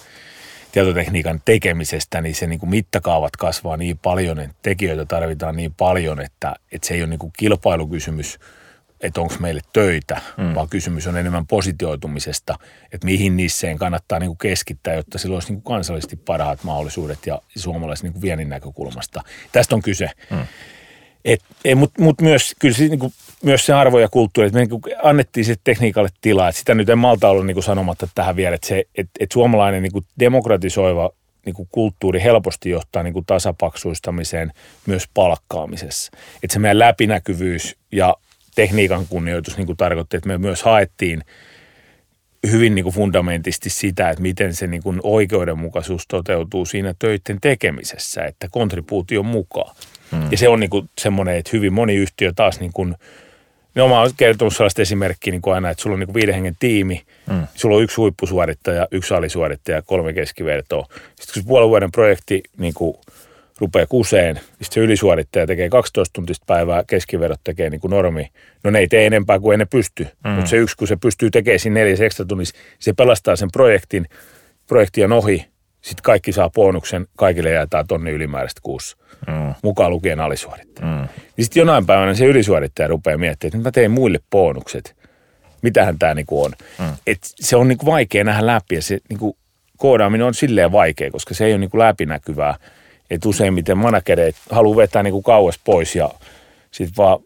tietotekniikan 0.72 1.42
tekemisestä, 1.44 2.20
niin 2.20 2.34
se 2.34 2.46
niin 2.46 2.60
kuin 2.60 2.70
mittakaavat 2.70 3.36
kasvaa 3.36 3.76
niin 3.76 3.98
paljon, 3.98 4.40
että 4.40 4.56
tekijöitä 4.62 5.04
tarvitaan 5.04 5.56
niin 5.56 5.74
paljon, 5.74 6.20
että, 6.20 6.54
että 6.72 6.88
se 6.88 6.94
ei 6.94 7.00
ole 7.02 7.10
niin 7.10 7.18
kuin 7.18 7.32
kilpailukysymys– 7.38 8.38
että 9.00 9.20
onko 9.20 9.34
meille 9.40 9.60
töitä, 9.72 10.20
mm. 10.36 10.54
vaan 10.54 10.68
kysymys 10.68 11.06
on 11.06 11.16
enemmän 11.16 11.46
positioitumisesta, 11.46 12.58
että 12.92 13.04
mihin 13.04 13.36
niisseen 13.36 13.78
kannattaa 13.78 14.18
niin 14.18 14.28
kuin 14.28 14.38
keskittää, 14.38 14.94
jotta 14.94 15.18
sillä 15.18 15.34
olisi 15.34 15.52
niin 15.52 15.62
kuin 15.62 15.74
kansallisesti 15.74 16.16
parhaat 16.16 16.64
mahdollisuudet 16.64 17.18
ja 17.26 17.42
suomalaisen 17.56 18.04
niin 18.04 18.12
kuin 18.12 18.22
viennin 18.22 18.48
näkökulmasta. 18.48 19.22
Tästä 19.52 19.74
on 19.74 19.82
kyse. 19.82 20.10
Mm. 20.30 20.46
Mutta 21.76 22.02
mut 22.02 22.20
myös, 22.20 22.54
kyllä 22.58 22.78
niin 22.78 22.98
kuin, 22.98 23.12
myös 23.42 23.66
se 23.66 23.72
arvo 23.72 23.98
ja 23.98 24.08
kulttuuri, 24.08 24.46
että 24.46 24.58
me 24.58 24.64
niin 24.64 24.96
annettiin 25.02 25.44
se 25.44 25.54
tekniikalle 25.64 26.08
tilaa. 26.20 26.48
Että 26.48 26.58
sitä 26.58 26.74
nyt 26.74 26.88
en 26.88 26.98
malta 26.98 27.28
olla 27.28 27.44
niin 27.44 27.54
kuin 27.54 27.64
sanomatta 27.64 28.08
tähän 28.14 28.36
vielä, 28.36 28.54
että, 28.54 28.66
se, 28.66 28.84
että, 28.94 29.12
että 29.20 29.32
suomalainen 29.32 29.82
niin 29.82 29.92
kuin 29.92 30.04
demokratisoiva 30.20 31.10
niin 31.46 31.54
kuin 31.54 31.68
kulttuuri 31.72 32.22
helposti 32.22 32.70
johtaa 32.70 33.02
niin 33.02 33.12
kuin 33.12 33.24
tasapaksuistamiseen 33.26 34.52
myös 34.86 35.08
palkkaamisessa. 35.14 36.12
Että 36.42 36.52
se 36.52 36.58
meidän 36.58 36.78
läpinäkyvyys 36.78 37.76
ja 37.92 38.14
tekniikan 38.56 39.06
kunnioitus 39.06 39.56
niin 39.56 39.66
kuin 39.66 39.76
tarkoitti, 39.76 40.16
että 40.16 40.28
me 40.28 40.38
myös 40.38 40.62
haettiin 40.62 41.22
hyvin 42.50 42.74
niin 42.74 42.82
kuin 42.82 42.94
fundamentisti 42.94 43.70
sitä, 43.70 44.10
että 44.10 44.22
miten 44.22 44.54
se 44.54 44.66
niin 44.66 44.82
kuin 44.82 45.00
oikeudenmukaisuus 45.02 46.06
toteutuu 46.06 46.66
siinä 46.66 46.94
töiden 46.98 47.40
tekemisessä, 47.40 48.24
että 48.24 48.48
kontribuution 48.50 49.26
mukaan. 49.26 49.76
Hmm. 50.12 50.28
Ja 50.30 50.38
se 50.38 50.48
on 50.48 50.60
niin 50.60 50.70
kuin 50.70 50.90
semmoinen, 51.00 51.36
että 51.36 51.50
hyvin 51.52 51.72
moni 51.72 51.94
yhtiö 51.94 52.32
taas 52.36 52.60
niin 52.60 52.72
kuin, 52.72 52.94
no 53.74 53.88
mä 53.88 54.00
oon 54.00 54.10
kertonut 54.16 54.56
sellaista 54.56 54.82
esimerkkiä 54.82 55.30
niin 55.30 55.42
kuin 55.42 55.54
aina, 55.54 55.70
että 55.70 55.82
sulla 55.82 55.94
on 55.94 56.00
niin 56.00 56.06
kuin 56.06 56.14
viiden 56.14 56.34
hengen 56.34 56.56
tiimi, 56.58 57.02
hmm. 57.30 57.46
sulla 57.54 57.76
on 57.76 57.82
yksi 57.82 57.96
huippusuorittaja, 57.96 58.88
yksi 58.90 59.14
alisuorittaja, 59.14 59.82
kolme 59.82 60.12
keskivertoa. 60.12 60.86
Sitten 60.90 61.34
kun 61.34 61.42
se 61.42 61.48
puolen 61.48 61.68
vuoden 61.68 61.92
projekti 61.92 62.42
niin 62.58 62.74
kuin 62.74 62.96
rupeaa 63.58 63.86
kuseen, 63.86 64.36
sitten 64.36 64.66
se 64.70 64.80
ylisuorittaja 64.80 65.46
tekee 65.46 65.68
12 65.68 66.12
tuntista 66.12 66.44
päivää, 66.46 66.84
keskiverrot 66.86 67.40
tekee 67.44 67.70
niin 67.70 67.80
kuin 67.80 67.90
normi. 67.90 68.28
No 68.64 68.70
ne 68.70 68.78
ei 68.78 68.88
tee 68.88 69.06
enempää 69.06 69.38
kuin 69.38 69.54
ei 69.54 69.58
ne 69.58 69.64
pysty, 69.64 70.08
mm. 70.24 70.30
mutta 70.30 70.50
se 70.50 70.56
yksi, 70.56 70.76
kun 70.76 70.88
se 70.88 70.96
pystyy 70.96 71.30
tekemään 71.30 71.58
siinä 71.58 71.80
neljäs 71.80 72.00
ekstra 72.00 72.24
tunnissa, 72.24 72.56
se 72.78 72.92
pelastaa 72.92 73.36
sen 73.36 73.48
projektin, 73.52 74.06
projekti 74.66 75.04
on 75.04 75.12
ohi, 75.12 75.46
sitten 75.80 76.02
kaikki 76.02 76.32
saa 76.32 76.50
bonuksen, 76.50 77.06
kaikille 77.16 77.50
jaetaan 77.50 77.86
tonni 77.86 78.10
ylimääräistä 78.10 78.60
kuussa, 78.62 78.96
mm. 79.26 79.54
mukaan 79.62 79.90
lukien 79.90 80.20
alisuorittaja. 80.20 80.86
Mm. 80.86 81.08
Niin 81.36 81.44
sitten 81.44 81.60
jonain 81.60 81.86
päivänä 81.86 82.14
se 82.14 82.24
ylisuorittaja 82.24 82.88
rupeaa 82.88 83.18
miettimään, 83.18 83.58
että 83.58 83.68
mä 83.68 83.72
teen 83.72 83.90
muille 83.90 84.18
bonukset. 84.30 84.96
Mitähän 85.62 85.98
tämä 85.98 86.14
niinku 86.14 86.44
on. 86.44 86.52
Mm. 86.78 86.86
Et 87.06 87.18
se 87.22 87.56
on 87.56 87.68
niinku 87.68 87.86
vaikea 87.86 88.24
nähdä 88.24 88.46
läpi 88.46 88.74
ja 88.74 88.82
se 88.82 88.98
niinku 89.08 89.36
koodaaminen 89.76 90.26
on 90.26 90.34
silleen 90.34 90.72
vaikea, 90.72 91.10
koska 91.10 91.34
se 91.34 91.44
ei 91.44 91.52
ole 91.52 91.58
niinku 91.58 91.78
läpinäkyvää. 91.78 92.54
Että 93.10 93.28
useimmiten 93.28 93.78
managereet 93.78 94.36
haluaa 94.50 94.76
vetää 94.76 95.02
niinku 95.02 95.22
kauas 95.22 95.60
pois 95.64 95.96
ja 95.96 96.10
sitten 96.70 96.96
vaan, 96.96 97.18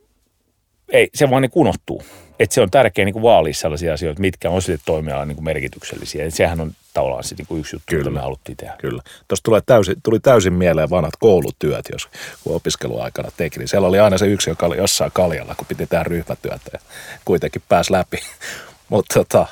ei, 0.88 1.08
se 1.14 1.30
vaan 1.30 1.42
niin 1.42 1.52
unohtuu 1.54 2.02
että 2.40 2.54
se 2.54 2.60
on 2.60 2.70
tärkeää 2.70 3.04
niin 3.04 3.22
vaalia 3.22 3.54
sellaisia 3.54 3.94
asioita, 3.94 4.20
mitkä 4.20 4.50
on 4.50 4.62
sille 4.62 4.78
toimialalle 4.84 5.26
niin 5.34 5.44
merkityksellisiä. 5.44 6.24
Et 6.24 6.34
sehän 6.34 6.60
on 6.60 6.72
tavallaan 6.94 7.24
se 7.24 7.34
niin 7.34 7.60
yksi 7.60 7.76
juttu, 7.76 7.86
Kyllä. 7.86 8.00
jota 8.00 8.10
me 8.10 8.20
haluttiin 8.20 8.56
tehdä. 8.56 8.74
Kyllä. 8.78 9.02
Tuossa 9.28 9.42
tulee 9.42 9.60
täysin, 9.66 9.96
tuli 10.02 10.20
täysin 10.20 10.52
mieleen 10.52 10.90
vanhat 10.90 11.14
koulutyöt, 11.20 11.84
jos 11.92 12.08
kun 12.44 12.56
opiskeluaikana 12.56 13.28
teki. 13.36 13.58
Niin 13.58 13.68
siellä 13.68 13.88
oli 13.88 13.98
aina 13.98 14.18
se 14.18 14.26
yksi, 14.26 14.50
joka 14.50 14.66
oli 14.66 14.76
jossain 14.76 15.10
kaljalla, 15.14 15.54
kun 15.54 15.66
piti 15.66 15.86
tehdä 15.86 16.04
ryhmätyötä 16.04 16.70
ja 16.72 16.78
kuitenkin 17.24 17.62
pääsi 17.68 17.92
läpi. 17.92 18.18
Mutta 18.88 19.14
tota, 19.14 19.46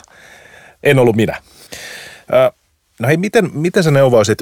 en 0.82 0.98
ollut 0.98 1.16
minä. 1.16 1.42
No 3.00 3.08
hei, 3.08 3.16
miten, 3.16 3.50
miten 3.52 3.82
sä 3.82 3.90
neuvoisit 3.90 4.38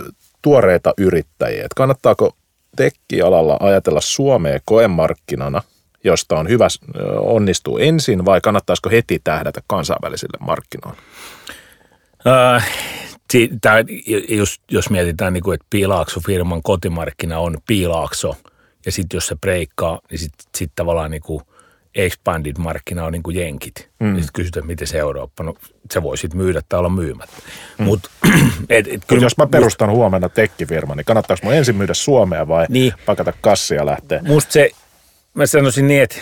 tuoreita 0.47 0.95
yrittäjiä? 0.99 1.65
Et 1.65 1.75
kannattaako 1.75 2.37
tekkialalla 2.77 3.57
ajatella 3.61 4.01
Suomea 4.01 4.59
koemarkkinana– 4.65 5.63
josta 6.07 6.39
on 6.39 6.49
hyvä 6.49 6.69
onnistua 7.19 7.81
ensin 7.81 8.25
vai 8.25 8.41
kannattaisiko 8.41 8.91
heti 8.91 9.21
tähdätä 9.25 9.61
kansainvälisille 9.67 10.39
markkinoille? 10.41 11.01
Äh, 12.27 12.69
tää, 13.61 13.85
jos, 14.29 14.61
jos 14.71 14.91
mietitään, 14.91 15.33
niin 15.33 15.43
kuin, 15.43 15.55
että 15.55 15.67
Piilaakso-firman 15.71 16.63
kotimarkkina 16.63 17.39
on 17.39 17.59
Piilaakso 17.67 18.37
ja 18.87 18.93
sitten 18.93 19.17
jos 19.17 19.27
se 19.27 19.37
breikkaa, 19.37 20.01
niin 20.11 20.19
sitten 20.19 20.47
sit 20.57 20.73
tavallaan 20.75 21.11
niin 21.11 21.23
kuin 21.23 21.43
expanded 21.97 22.55
markkina 22.59 23.05
on 23.05 23.13
niin 23.13 23.23
kuin 23.23 23.37
jenkit. 23.37 23.89
Mm. 24.01 24.15
Sitten 24.15 24.33
kysytään, 24.33 24.67
miten 24.67 24.87
se 24.87 24.99
Eurooppa, 24.99 25.45
no 25.45 25.55
se 25.91 26.03
voi 26.03 26.19
sitten 26.19 26.39
myydä 26.41 26.61
tai 26.69 26.79
olla 26.79 26.89
myymättä. 26.89 27.37
Mm. 27.79 27.85
Mut, 27.85 28.11
et, 28.71 28.89
et, 28.89 29.03
kyllä, 29.07 29.23
jos 29.23 29.37
mä 29.39 29.47
perustan 29.47 29.89
must, 29.89 29.97
huomenna 29.97 30.29
tekkifirman, 30.29 30.97
niin 30.97 31.05
kannattaako 31.05 31.41
mun 31.45 31.55
ensin 31.55 31.77
myydä 31.77 31.95
Suomea 31.95 32.49
vai 32.49 32.67
niin, 32.69 32.93
pakata 33.07 33.33
kassia 33.41 33.87
lähteä? 33.87 34.21
Musta 34.23 34.53
se 34.53 34.71
mä 35.35 35.47
sanoisin 35.47 35.89
niin, 35.89 36.03
että, 36.03 36.17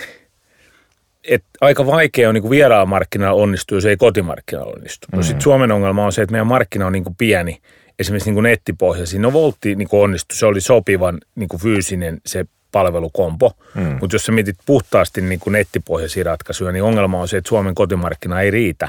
että 1.29 1.49
aika 1.61 1.87
vaikea 1.87 2.29
on 2.29 2.35
niin 2.35 2.51
vieraan 2.51 2.89
markkinalla 2.89 3.43
onnistua, 3.43 3.77
jos 3.77 3.85
ei 3.85 3.97
kotimarkkinalla 3.97 4.73
onnistu. 4.77 5.07
No 5.13 5.19
mm. 5.19 5.23
sitten 5.23 5.41
Suomen 5.41 5.73
ongelma 5.73 6.05
on 6.05 6.13
se, 6.13 6.23
että 6.23 6.33
meidän 6.33 6.47
markkina 6.47 6.87
on 6.87 6.93
niin 6.93 7.05
kuin 7.05 7.17
pieni, 7.17 7.61
esimerkiksi 7.99 8.29
niin 8.29 8.35
kuin 8.35 8.43
nettipohjaisiin. 8.43 9.23
No 9.23 9.33
Voltti 9.33 9.75
niin 9.75 9.89
kuin 9.89 10.01
onnistui, 10.01 10.37
se 10.37 10.47
oli 10.47 10.61
sopivan 10.61 11.19
niin 11.35 11.49
kuin 11.49 11.61
fyysinen 11.61 12.21
se 12.27 12.45
palvelukompo, 12.75 13.53
mm. 13.75 13.97
mutta 14.01 14.15
jos 14.15 14.25
sä 14.25 14.33
mietit 14.33 14.57
puhtaasti 14.67 15.21
niin 15.21 15.41
kuin 15.41 15.53
nettipohjaisia 15.53 16.25
ratkaisuja, 16.25 16.73
niin 16.73 16.83
ongelma 16.83 17.21
on 17.21 17.29
se, 17.29 17.37
että 17.37 17.49
Suomen 17.49 17.75
kotimarkkina 17.75 18.41
ei 18.41 18.51
riitä. 18.51 18.89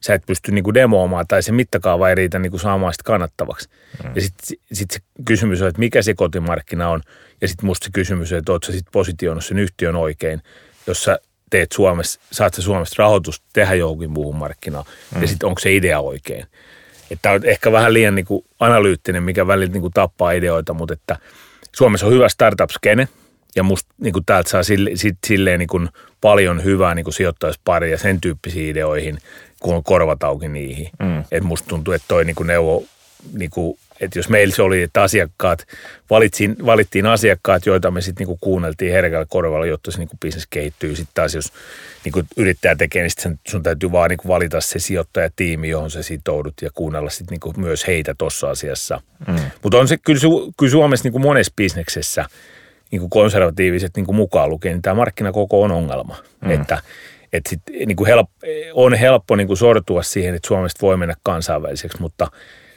Sä 0.00 0.14
et 0.14 0.22
pysty 0.26 0.52
niin 0.52 0.64
kuin 0.64 0.74
demoamaan 0.74 1.26
tai 1.28 1.42
se 1.42 1.52
mittakaava 1.52 2.08
ei 2.08 2.14
riitä 2.14 2.38
niin 2.38 2.50
kuin 2.50 2.60
saamaan 2.60 2.92
sitä 2.92 3.04
kannattavaksi. 3.04 3.68
Mm. 4.04 4.10
Ja 4.14 4.20
sitten 4.20 4.58
sit 4.72 4.90
se 4.90 5.00
kysymys 5.24 5.62
on, 5.62 5.68
että 5.68 5.78
mikä 5.78 6.02
se 6.02 6.14
kotimarkkina 6.14 6.88
on– 6.88 7.00
ja 7.42 7.48
sitten 7.48 7.66
musta 7.66 7.84
se 7.84 7.90
kysymys, 7.92 8.32
että 8.32 8.52
ootko 8.52 8.72
sitten 8.72 8.92
positioinut 8.92 9.44
sen 9.44 9.58
yhtiön 9.58 9.96
oikein, 9.96 10.42
jos 10.86 11.04
sä 11.04 11.18
teet 11.50 11.72
Suomessa, 11.72 12.20
saat 12.32 12.54
sä 12.54 12.62
Suomesta 12.62 12.94
rahoitusta 12.98 13.46
tehdä 13.52 13.74
johonkin 13.74 14.10
muuhun 14.10 14.36
markkinaan, 14.36 14.84
mm. 15.14 15.22
ja 15.22 15.28
sitten 15.28 15.46
onko 15.46 15.60
se 15.60 15.74
idea 15.74 16.00
oikein. 16.00 16.46
Että 17.12 17.30
on 17.30 17.40
ehkä 17.44 17.72
vähän 17.72 17.92
liian 17.92 18.14
niin 18.14 18.24
kuin 18.24 18.44
analyyttinen, 18.60 19.22
mikä 19.22 19.46
välillä 19.46 19.72
niin 19.72 19.80
kuin 19.80 19.92
tappaa 19.92 20.32
ideoita, 20.32 20.74
mutta 20.74 20.94
että 20.94 21.16
Suomessa 21.76 22.06
on 22.06 22.12
hyvä 22.12 22.28
startup-skene, 22.28 23.08
ja 23.56 23.62
musta 23.62 23.94
niin 23.98 24.12
kuin 24.12 24.24
täältä 24.24 24.50
saa 24.50 24.62
sille, 24.62 24.90
sit, 24.94 25.18
silleen 25.26 25.58
niin 25.58 25.68
kuin 25.68 25.88
paljon 26.20 26.64
hyvää 26.64 26.94
niin 26.94 27.04
kuin 27.04 27.14
ja 27.90 27.98
sen 27.98 28.20
tyyppisiin 28.20 28.70
ideoihin, 28.70 29.18
kun 29.60 29.84
korvat 29.84 30.22
auki 30.22 30.48
niihin. 30.48 30.90
Mm. 30.98 31.20
Että 31.20 31.48
musta 31.48 31.68
tuntuu, 31.68 31.94
että 31.94 32.08
toi 32.08 32.24
niin 32.24 32.36
kuin 32.36 32.46
neuvo 32.46 32.84
niin 33.32 33.50
kuin 33.50 33.78
että 34.02 34.18
jos 34.18 34.28
meillä 34.28 34.54
se 34.54 34.62
oli, 34.62 34.82
että 34.82 35.02
asiakkaat, 35.02 35.66
valittiin, 36.10 36.56
valittiin 36.66 37.06
asiakkaat, 37.06 37.66
joita 37.66 37.90
me 37.90 38.00
sitten 38.00 38.24
niinku 38.24 38.38
kuunneltiin 38.40 38.92
herkällä 38.92 39.26
korvalla, 39.28 39.66
jotta 39.66 39.90
se 39.90 39.98
niinku 39.98 40.16
bisnes 40.20 40.46
kehittyy. 40.50 40.96
Sitten 40.96 41.14
taas 41.14 41.34
jos 41.34 41.52
niinku 42.04 42.22
yrittäjä 42.36 42.76
tekee, 42.76 43.02
niin 43.02 43.10
sit 43.10 43.40
sun 43.48 43.62
täytyy 43.62 43.92
vaan 43.92 44.10
niinku 44.10 44.28
valita 44.28 44.60
se 44.60 44.78
sijoittajatiimi, 44.78 45.68
johon 45.68 45.90
se 45.90 46.02
sitoudut 46.02 46.54
ja 46.62 46.70
kuunnella 46.74 47.10
sitten 47.10 47.26
niinku 47.30 47.54
myös 47.56 47.86
heitä 47.86 48.14
tuossa 48.18 48.50
asiassa. 48.50 49.00
Mm. 49.28 49.36
Mutta 49.62 49.78
on 49.78 49.88
se 49.88 49.96
kyllä, 49.96 50.20
su, 50.20 50.52
kyllä 50.58 50.70
Suomessa 50.70 51.04
niinku 51.04 51.18
monessa 51.18 51.52
bisneksessä 51.56 52.24
niinku 52.90 53.08
konservatiiviset 53.08 53.90
niinku 53.96 54.12
mukaan 54.12 54.50
lukee, 54.50 54.72
niin 54.72 54.82
tämä 54.82 54.94
markkinakoko 54.94 55.62
on 55.62 55.72
ongelma. 55.72 56.16
Mm. 56.40 56.50
Että 56.50 56.78
et 57.32 57.46
sit, 57.48 57.60
niinku 57.86 58.04
help, 58.04 58.28
on 58.72 58.94
helppo 58.94 59.36
niinku 59.36 59.56
sortua 59.56 60.02
siihen, 60.02 60.34
että 60.34 60.48
Suomesta 60.48 60.86
voi 60.86 60.96
mennä 60.96 61.14
kansainväliseksi, 61.22 62.00
mutta– 62.00 62.30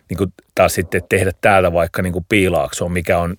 niin 0.09 0.17
kuin 0.17 0.33
taas 0.55 0.73
sitten 0.73 1.01
tehdä 1.09 1.31
täältä 1.41 1.73
vaikka 1.73 2.01
niin 2.01 2.13
kuin 2.13 2.25
piilaaksoon, 2.29 2.91
mikä 2.91 3.17
on 3.17 3.35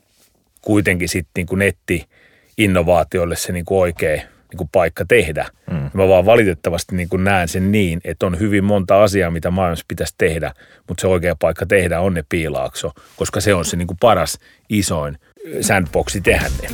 kuitenkin 0.63 1.09
sitten 1.09 1.31
niin 1.37 1.47
kuin 1.47 1.59
netti-innovaatioille 1.59 3.37
se 3.37 3.53
niin 3.53 3.65
kuin 3.65 3.79
oikea 3.79 4.17
niin 4.51 4.59
kuin 4.59 4.69
paikka 4.73 5.05
tehdä. 5.05 5.47
Mm. 5.71 5.91
Mä 5.95 6.09
vaan 6.09 6.27
valitettavasti 6.27 6.97
niin 6.97 7.09
kuin 7.09 7.25
näen 7.25 7.49
sen 7.49 7.73
niin, 7.73 8.01
että 8.05 8.27
on 8.27 8.39
hyvin 8.39 8.65
monta 8.65 9.03
asiaa, 9.03 9.31
mitä 9.31 9.51
maailmassa 9.51 9.85
pitäisi 9.89 10.15
tehdä, 10.19 10.53
mutta 10.89 11.01
se 11.01 11.07
oikea 11.07 11.37
paikka 11.37 11.67
tehdä 11.67 12.01
on 12.01 12.15
ne 12.15 12.25
piilaakso, 12.29 12.93
koska 13.17 13.41
se 13.41 13.55
on 13.55 13.65
se 13.65 13.77
niin 13.77 13.87
kuin 13.87 13.99
paras, 14.01 14.39
isoin 14.69 15.19
sandboxi 15.61 16.21
tehdä 16.21 16.51
ne. 16.63 16.69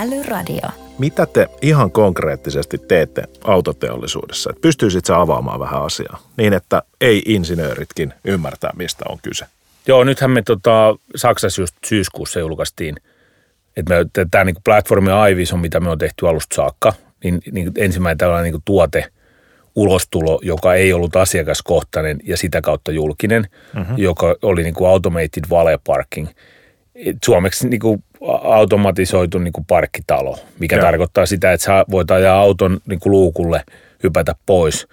Älyradio. 0.00 0.83
Mitä 0.98 1.26
te 1.26 1.48
ihan 1.62 1.90
konkreettisesti 1.90 2.78
teette 2.78 3.24
autoteollisuudessa? 3.44 4.50
Että 4.50 4.60
pystyisit 4.60 5.04
sä 5.04 5.20
avaamaan 5.20 5.60
vähän 5.60 5.82
asiaa 5.82 6.18
niin, 6.36 6.52
että 6.52 6.82
ei-insinööritkin 7.00 8.14
ymmärtää, 8.24 8.70
mistä 8.76 9.04
on 9.08 9.18
kyse? 9.22 9.46
Joo, 9.86 10.04
nythän 10.04 10.30
me 10.30 10.42
tota, 10.42 10.96
Saksassa 11.16 11.62
just 11.62 11.74
syyskuussa 11.86 12.40
julkaistiin, 12.40 12.96
että 13.76 13.94
me, 13.94 14.26
tämä 14.30 14.44
niin 14.44 14.56
platformi 14.64 15.10
Aivis 15.10 15.52
on, 15.52 15.60
mitä 15.60 15.80
me 15.80 15.90
on 15.90 15.98
tehty 15.98 16.28
alusta 16.28 16.56
saakka, 16.56 16.92
niin, 17.24 17.40
niin 17.52 17.72
ensimmäinen 17.76 18.18
tällainen 18.18 18.52
niin 18.52 18.62
tuote, 18.64 19.04
ulostulo, 19.76 20.40
joka 20.42 20.74
ei 20.74 20.92
ollut 20.92 21.16
asiakaskohtainen 21.16 22.18
ja 22.24 22.36
sitä 22.36 22.60
kautta 22.60 22.92
julkinen, 22.92 23.46
mm-hmm. 23.74 23.98
joka 23.98 24.36
oli 24.42 24.62
niin 24.62 24.74
kuin 24.74 24.88
automated 24.88 25.42
valet 25.50 25.80
parking. 25.86 26.28
Suomeksi 27.24 27.68
niin 27.68 27.80
kuin 27.80 28.04
automatisoitu 28.42 29.38
niin 29.38 29.52
kuin 29.52 29.64
parkkitalo, 29.64 30.38
mikä 30.58 30.76
Joo. 30.76 30.84
tarkoittaa 30.84 31.26
sitä, 31.26 31.52
että 31.52 31.64
sä 31.64 31.84
voit 31.90 32.10
ajaa 32.10 32.40
auton 32.40 32.80
niin 32.86 33.00
kuin 33.00 33.10
luukulle, 33.10 33.64
hypätä 34.02 34.34
pois 34.46 34.88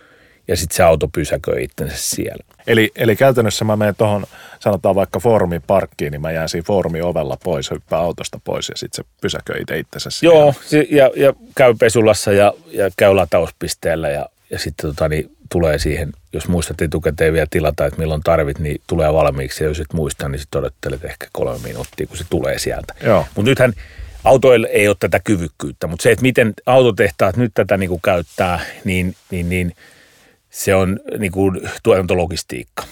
ja 0.47 0.57
sitten 0.57 0.75
se 0.75 0.83
auto 0.83 1.07
pysäköi 1.07 1.63
itsensä 1.63 1.95
siellä. 1.97 2.43
Eli, 2.67 2.91
eli 2.95 3.15
käytännössä 3.15 3.65
mä 3.65 3.75
menen 3.75 3.95
tuohon, 3.95 4.25
sanotaan 4.59 4.95
vaikka 4.95 5.19
foorumin 5.19 5.61
parkkiin, 5.67 6.11
niin 6.11 6.21
mä 6.21 6.31
jään 6.31 6.49
siinä 6.49 6.65
foorumin 6.67 7.03
ovella 7.03 7.37
pois, 7.43 7.71
hyppää 7.71 7.99
autosta 7.99 8.39
pois 8.43 8.69
ja 8.69 8.77
sitten 8.77 9.05
se 9.05 9.09
pysäköi 9.21 9.61
itse 9.61 9.79
itsensä 9.79 10.09
siellä. 10.09 10.39
Joo, 10.39 10.53
ja, 10.89 11.11
ja 11.15 11.33
käy 11.55 11.73
pesulassa 11.79 12.31
ja, 12.31 12.53
ja 12.71 12.89
käy 12.97 13.15
latauspisteellä 13.15 14.09
ja, 14.09 14.25
ja 14.49 14.59
sitten 14.59 14.89
tota, 14.89 15.09
niin 15.09 15.31
tulee 15.51 15.79
siihen, 15.79 16.09
jos 16.33 16.47
muistat 16.47 16.81
etukäteen 16.81 17.33
vielä 17.33 17.47
tilata, 17.49 17.85
että 17.85 17.99
milloin 17.99 18.23
tarvit, 18.23 18.59
niin 18.59 18.81
tulee 18.87 19.13
valmiiksi. 19.13 19.63
Ja 19.63 19.67
jos 19.67 19.79
et 19.79 19.93
muista, 19.93 20.29
niin 20.29 20.39
sitten 20.39 20.59
odottelet 20.59 21.05
ehkä 21.05 21.27
kolme 21.31 21.59
minuuttia, 21.67 22.07
kun 22.07 22.17
se 22.17 22.25
tulee 22.29 22.59
sieltä. 22.59 22.93
Mutta 23.35 23.49
nythän 23.49 23.73
autoille 24.23 24.67
ei 24.67 24.87
ole 24.87 24.95
tätä 24.99 25.19
kyvykkyyttä, 25.23 25.87
mutta 25.87 26.03
se, 26.03 26.11
että 26.11 26.21
miten 26.21 26.53
autotehtaat 26.65 27.37
nyt 27.37 27.51
tätä 27.53 27.77
niin 27.77 27.89
kuin 27.89 28.01
käyttää, 28.01 28.59
niin, 28.83 29.15
niin, 29.31 29.49
niin 29.49 29.75
se 30.49 30.75
on 30.75 30.99
niin 31.19 31.31
kuin 31.31 31.61
tuotantologistiikka. 31.83 32.83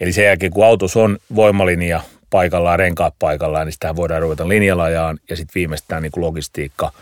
Eli 0.00 0.12
sen 0.12 0.24
jälkeen, 0.24 0.52
kun 0.52 0.66
autos 0.66 0.96
on 0.96 1.18
voimalinja 1.34 2.00
paikallaan, 2.30 2.78
renkaat 2.78 3.14
paikallaan, 3.18 3.66
niin 3.66 3.72
sitä 3.72 3.96
voidaan 3.96 4.22
ruveta 4.22 4.48
linjalajaan 4.48 5.18
ja 5.30 5.36
sitten 5.36 5.54
viimeistään 5.54 6.02
niin 6.02 6.12
kuin 6.12 6.24
logistiikka 6.24 6.92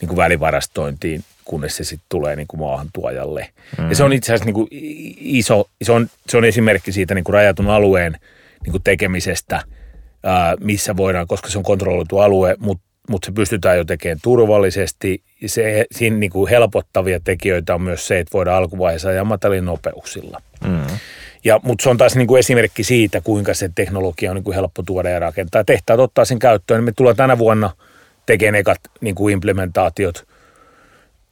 niin 0.00 0.08
kuin 0.08 0.16
välivarastointiin 0.16 1.24
kunnes 1.48 1.76
se 1.76 1.84
sitten 1.84 2.06
tulee 2.08 2.36
niin 2.36 2.46
kuin 2.48 2.60
maahantuojalle. 2.60 3.48
Mm. 3.78 3.88
Ja 3.88 3.96
se 3.96 4.04
on 4.04 4.12
itse 4.12 4.32
asiassa 4.32 4.44
niin 4.44 4.54
kuin 4.54 4.68
iso, 5.20 5.68
se 5.82 5.92
on, 5.92 6.08
se 6.28 6.36
on 6.36 6.44
esimerkki 6.44 6.92
siitä 6.92 7.14
niin 7.14 7.24
kuin 7.24 7.34
rajatun 7.34 7.70
alueen 7.70 8.16
niin 8.64 8.70
kuin 8.70 8.82
tekemisestä, 8.82 9.62
ää, 10.22 10.56
missä 10.60 10.96
voidaan, 10.96 11.26
koska 11.26 11.50
se 11.50 11.58
on 11.58 11.64
kontrolloitu 11.64 12.18
alue, 12.18 12.56
mutta 12.58 12.84
mut 13.08 13.24
se 13.24 13.32
pystytään 13.32 13.78
jo 13.78 13.84
tekemään 13.84 14.18
turvallisesti. 14.22 15.22
Se, 15.46 15.86
siinä 15.92 16.16
niin 16.16 16.30
kuin 16.30 16.50
helpottavia 16.50 17.20
tekijöitä 17.20 17.74
on 17.74 17.82
myös 17.82 18.06
se, 18.06 18.18
että 18.18 18.32
voidaan 18.32 18.56
alkuvaiheessa 18.56 19.08
ajaa 19.08 19.24
matalin 19.24 19.64
nopeuksilla. 19.64 20.42
Mm. 20.66 20.86
Ja, 21.44 21.60
mutta 21.62 21.82
se 21.82 21.88
on 21.88 21.96
taas 21.96 22.16
niin 22.16 22.26
kuin 22.26 22.38
esimerkki 22.38 22.84
siitä, 22.84 23.20
kuinka 23.20 23.54
se 23.54 23.70
teknologia 23.74 24.30
on 24.30 24.34
niin 24.34 24.44
kuin 24.44 24.54
helppo 24.54 24.82
tuoda 24.82 25.08
ja 25.08 25.18
rakentaa. 25.18 25.64
Tehtaat 25.64 26.00
ottaa 26.00 26.24
sen 26.24 26.38
käyttöön. 26.38 26.84
Me 26.84 26.92
tullaan 26.96 27.16
tänä 27.16 27.38
vuonna 27.38 27.70
tekemään 28.26 28.60
ekat 28.60 28.80
niin 29.00 29.14
kuin 29.14 29.32
implementaatiot– 29.32 30.24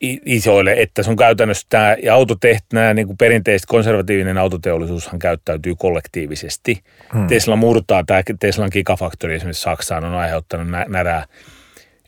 isoille, 0.00 0.74
että 0.78 1.02
se 1.02 1.10
on 1.10 1.16
käytännössä 1.16 1.66
tämä, 1.68 1.96
ja 2.02 2.14
autotehtää, 2.14 2.94
niin 2.94 3.06
kuin 3.06 3.16
perinteisesti 3.16 3.66
konservatiivinen 3.66 4.38
autoteollisuushan 4.38 5.18
käyttäytyy 5.18 5.74
kollektiivisesti. 5.74 6.82
Hmm. 7.12 7.26
Tesla 7.26 7.56
murtaa, 7.56 8.04
tämä 8.04 8.22
Teslan 8.40 8.70
Gigafactory 8.72 9.34
esimerkiksi 9.34 9.62
Saksaan 9.62 10.04
on 10.04 10.14
aiheuttanut 10.14 10.68
nä- 10.68 10.86
närää, 10.88 11.26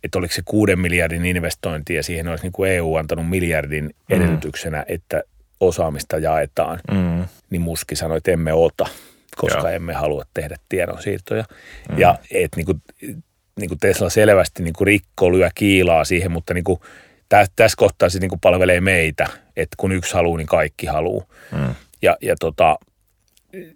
että 0.05 0.19
oliko 0.19 0.35
se 0.35 0.43
kuuden 0.45 0.79
miljardin 0.79 1.25
investointi 1.25 1.95
ja 1.95 2.03
siihen 2.03 2.29
olisi 2.29 2.45
niin 2.45 2.53
kuin 2.53 2.71
EU 2.71 2.97
antanut 2.97 3.29
miljardin 3.29 3.85
hmm. 3.85 4.17
edellytyksenä, 4.17 4.85
että 4.89 5.23
osaamista 5.61 6.19
jaetaan. 6.19 6.81
Hmm. 6.93 7.25
Niin 7.51 7.63
Muski 7.63 7.97
sanoi, 7.97 8.17
että 8.17 8.31
emme 8.31 8.53
ota, 8.53 8.87
koska 9.37 9.69
ja. 9.69 9.71
emme 9.71 9.93
halua 9.93 10.25
tehdä 10.35 10.57
tiedonsiirtoja. 10.69 11.45
Hmm. 11.89 11.99
Ja 11.99 12.19
että 12.31 12.57
niin 12.57 12.67
kuin, 12.67 12.83
niin 13.61 13.69
kuin 13.69 13.79
Tesla 13.81 14.11
selvästi 14.11 14.63
niin 14.63 14.75
kuin 14.75 14.87
rikko, 14.87 15.33
lyö 15.33 15.51
kiilaa 15.55 16.05
siihen, 16.05 16.33
mutta 16.33 16.55
niin 16.55 16.65
kuin– 16.65 16.81
tässä 17.29 17.77
kohtaa 17.77 18.09
se 18.09 18.19
niin 18.19 18.29
kuin 18.29 18.41
palvelee 18.41 18.81
meitä, 18.81 19.27
että 19.57 19.75
kun 19.77 19.93
yksi 19.93 20.15
haluaa, 20.15 20.39
niin 20.39 20.47
kaikki 20.47 20.87
haluaa. 20.87 21.25
Mm. 21.53 21.75
Ja, 22.03 22.17
ja 22.23 22.37
tota, 22.41 22.79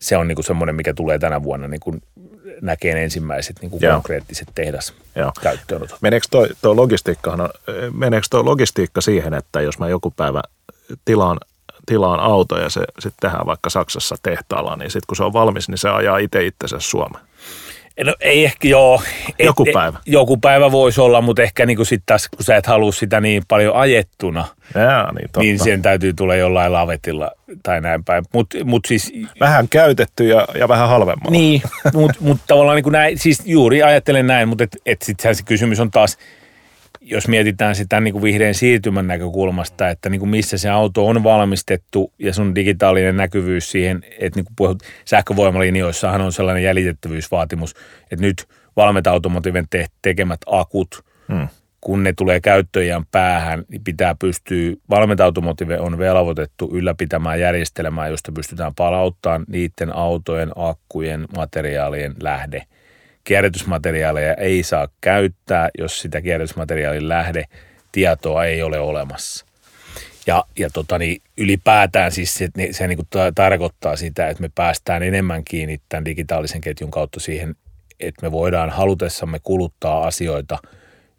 se 0.00 0.16
on 0.16 0.28
niin 0.28 0.36
kuin 0.36 0.44
semmoinen, 0.44 0.74
mikä 0.74 0.94
tulee 0.94 1.18
tänä 1.18 1.42
vuonna 1.42 1.68
niin 1.68 1.80
kuin 1.80 2.02
näkee 2.60 3.02
ensimmäiset 3.02 3.56
niin 3.60 3.70
kuin 3.70 3.82
konkreettiset 3.90 4.48
tehdas 4.54 4.94
käyttöönotot. 5.40 6.02
Meneekö 6.02 6.26
toi, 6.30 6.48
toi, 6.62 6.74
logistiikka, 6.74 7.50
meneekö 7.92 8.26
toi 8.30 8.44
logistiikka 8.44 9.00
siihen, 9.00 9.34
että 9.34 9.60
jos 9.60 9.78
mä 9.78 9.88
joku 9.88 10.10
päivä 10.10 10.42
tilaan, 11.04 11.38
tilaan 11.86 12.20
auto 12.20 12.58
ja 12.58 12.70
se 12.70 12.80
sitten 12.98 13.20
tehdään 13.20 13.46
vaikka 13.46 13.70
Saksassa 13.70 14.16
tehtaalla, 14.22 14.76
niin 14.76 14.90
sitten 14.90 15.06
kun 15.06 15.16
se 15.16 15.24
on 15.24 15.32
valmis, 15.32 15.68
niin 15.68 15.78
se 15.78 15.88
ajaa 15.88 16.18
itse 16.18 16.46
itsensä 16.46 16.76
Suomeen? 16.80 17.24
No 18.04 18.14
ei 18.20 18.44
ehkä 18.44 18.68
joo. 18.68 19.02
Joku 19.38 19.64
et, 19.66 19.72
päivä. 19.72 19.98
Joku 20.06 20.36
päivä 20.36 20.72
voisi 20.72 21.00
olla, 21.00 21.20
mutta 21.20 21.42
ehkä 21.42 21.66
niin 21.66 21.86
sitten 21.86 22.06
taas, 22.06 22.28
kun 22.28 22.44
sä 22.44 22.56
et 22.56 22.66
halua 22.66 22.92
sitä 22.92 23.20
niin 23.20 23.42
paljon 23.48 23.76
ajettuna, 23.76 24.44
Jaa, 24.74 25.12
niin, 25.12 25.22
totta. 25.22 25.40
niin 25.40 25.58
sen 25.58 25.82
täytyy 25.82 26.12
tulla 26.12 26.36
jollain 26.36 26.72
lavetilla 26.72 27.30
tai 27.62 27.80
näin 27.80 28.04
päin. 28.04 28.24
Mut, 28.34 28.54
mut 28.64 28.84
siis, 28.86 29.12
vähän 29.40 29.68
käytetty 29.68 30.28
ja, 30.28 30.48
ja 30.54 30.68
vähän 30.68 30.88
halvemmalla. 30.88 31.30
Niin, 31.30 31.62
mutta 31.94 32.16
mut 32.20 32.38
tavallaan 32.46 32.76
niin 32.76 32.84
kuin 32.84 32.92
näin, 32.92 33.18
siis 33.18 33.42
juuri 33.44 33.82
ajattelen 33.82 34.26
näin, 34.26 34.48
mutta 34.48 34.64
et, 34.64 34.76
et 34.86 35.02
sitten 35.02 35.34
se 35.34 35.42
kysymys 35.42 35.80
on 35.80 35.90
taas– 35.90 36.18
jos 37.02 37.28
mietitään 37.28 37.74
sitä 37.74 38.00
niin 38.00 38.12
kuin 38.12 38.22
vihreän 38.22 38.54
siirtymän 38.54 39.06
näkökulmasta, 39.06 39.88
että 39.88 40.10
niin 40.10 40.18
kuin 40.18 40.28
missä 40.28 40.58
se 40.58 40.70
auto 40.70 41.06
on 41.06 41.24
valmistettu 41.24 42.12
ja 42.18 42.34
sun 42.34 42.54
digitaalinen 42.54 43.16
näkyvyys 43.16 43.70
siihen, 43.70 44.04
että 44.18 44.38
niin 44.38 44.44
kuin 44.44 44.56
puhut, 44.56 44.82
sähkövoimalinjoissahan 45.04 46.20
on 46.20 46.32
sellainen 46.32 46.62
jäljitettävyysvaatimus, 46.62 47.74
että 48.10 48.26
nyt 48.26 48.48
Valmet 48.76 49.06
Automotiven 49.06 49.66
te- 49.70 49.86
tekemät 50.02 50.40
akut, 50.46 51.04
hmm. 51.32 51.48
kun 51.80 52.02
ne 52.02 52.12
tulee 52.12 52.40
käyttöjään 52.40 53.06
päähän, 53.10 53.64
niin 53.68 53.84
pitää 53.84 54.14
pystyä, 54.14 54.72
Valmet 54.90 55.20
Automotive 55.20 55.78
on 55.78 55.98
velvoitettu 55.98 56.70
ylläpitämään 56.72 57.40
järjestelmää, 57.40 58.08
josta 58.08 58.32
pystytään 58.32 58.74
palauttamaan 58.74 59.44
niiden 59.48 59.96
autojen, 59.96 60.52
akkujen, 60.56 61.26
materiaalien 61.36 62.14
lähde– 62.20 62.62
kierrätysmateriaaleja 63.24 64.34
ei 64.34 64.62
saa 64.62 64.88
käyttää, 65.00 65.70
jos 65.78 66.00
sitä 66.00 66.20
kierrätysmateriaalin 66.20 67.08
lähde 67.08 67.44
tietoa 67.92 68.44
ei 68.44 68.62
ole 68.62 68.78
olemassa. 68.78 69.46
Ja, 70.26 70.44
ja 70.58 70.70
tota, 70.70 70.98
niin 70.98 71.22
ylipäätään 71.38 72.12
siis 72.12 72.34
se, 72.34 72.48
se 72.70 72.88
niin 72.88 72.96
kuin 72.96 73.08
tarkoittaa 73.34 73.96
sitä, 73.96 74.28
että 74.28 74.40
me 74.40 74.50
päästään 74.54 75.02
enemmän 75.02 75.44
kiinni 75.44 75.80
tämän 75.88 76.04
digitaalisen 76.04 76.60
ketjun 76.60 76.90
kautta 76.90 77.20
siihen, 77.20 77.54
että 78.00 78.22
me 78.22 78.32
voidaan 78.32 78.70
halutessamme 78.70 79.38
kuluttaa 79.42 80.06
asioita 80.06 80.58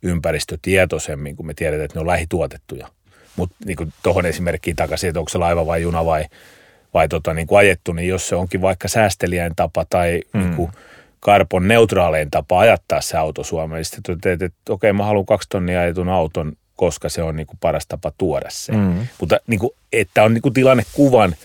ympäristötietoisemmin, 0.01 1.35
kun 1.35 1.45
me 1.45 1.53
tiedetään, 1.53 1.85
että 1.85 1.95
ne 1.95 2.01
on 2.01 2.07
lähituotettuja. 2.07 2.87
Mutta 3.35 3.55
niin 3.65 3.93
tuohon 4.03 4.25
esimerkkiin 4.25 4.75
takaisin, 4.75 5.07
että 5.07 5.19
onko 5.19 5.29
se 5.29 5.37
laiva 5.37 5.65
vai 5.65 5.81
juna 5.81 6.05
vai, 6.05 6.25
vai 6.93 7.07
tota, 7.07 7.33
niin 7.33 7.47
kuin 7.47 7.59
ajettu, 7.59 7.93
niin 7.93 8.07
jos 8.07 8.27
se 8.27 8.35
onkin 8.35 8.61
vaikka 8.61 8.87
säästeliäin 8.87 9.55
tapa 9.55 9.85
tai 9.89 10.21
mm. 10.33 10.39
niin 10.39 10.55
kuin, 10.55 10.71
karbon 11.23 11.67
neutraalein 11.67 12.31
tapa 12.31 12.59
ajattaa 12.59 13.01
se 13.01 13.17
auto 13.17 13.43
Suomeen. 13.43 13.85
Sitten 13.85 14.21
teet, 14.21 14.41
että, 14.41 14.45
että 14.45 14.73
okei, 14.73 14.93
mä 14.93 15.05
haluan 15.05 15.25
kaksi 15.25 15.49
tonnia 15.49 15.81
ajetun 15.81 16.09
auton, 16.09 16.53
koska 16.75 17.09
se 17.09 17.23
on 17.23 17.35
niin 17.35 17.47
kuin 17.47 17.57
paras 17.61 17.87
tapa 17.87 18.11
tuoda 18.17 18.49
se. 18.49 18.71
Mm. 18.71 19.07
Mutta 19.19 19.39
niin 19.47 19.59
kuin, 19.59 19.71
että 19.93 20.23
on 20.23 20.33
niin 20.33 20.41
kuin 20.41 20.53
tilannekuvan 20.53 21.35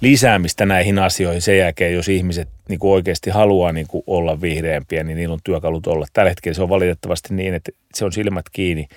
lisäämistä 0.00 0.66
näihin 0.66 0.98
asioihin 0.98 1.42
sen 1.42 1.58
jälkeen, 1.58 1.94
jos 1.94 2.08
ihmiset 2.08 2.48
niin 2.68 2.78
kuin 2.78 2.92
oikeasti 2.92 3.30
haluaa 3.30 3.72
niin 3.72 3.86
kuin 3.86 4.04
olla 4.06 4.40
vihreämpiä, 4.40 5.04
niin 5.04 5.16
niillä 5.16 5.32
on 5.32 5.40
työkalut 5.44 5.86
olla. 5.86 6.06
Tällä 6.12 6.30
hetkellä 6.30 6.54
se 6.54 6.62
on 6.62 6.68
valitettavasti 6.68 7.34
niin, 7.34 7.54
että 7.54 7.72
se 7.94 8.04
on 8.04 8.12
silmät 8.12 8.46
kiinni. 8.52 8.88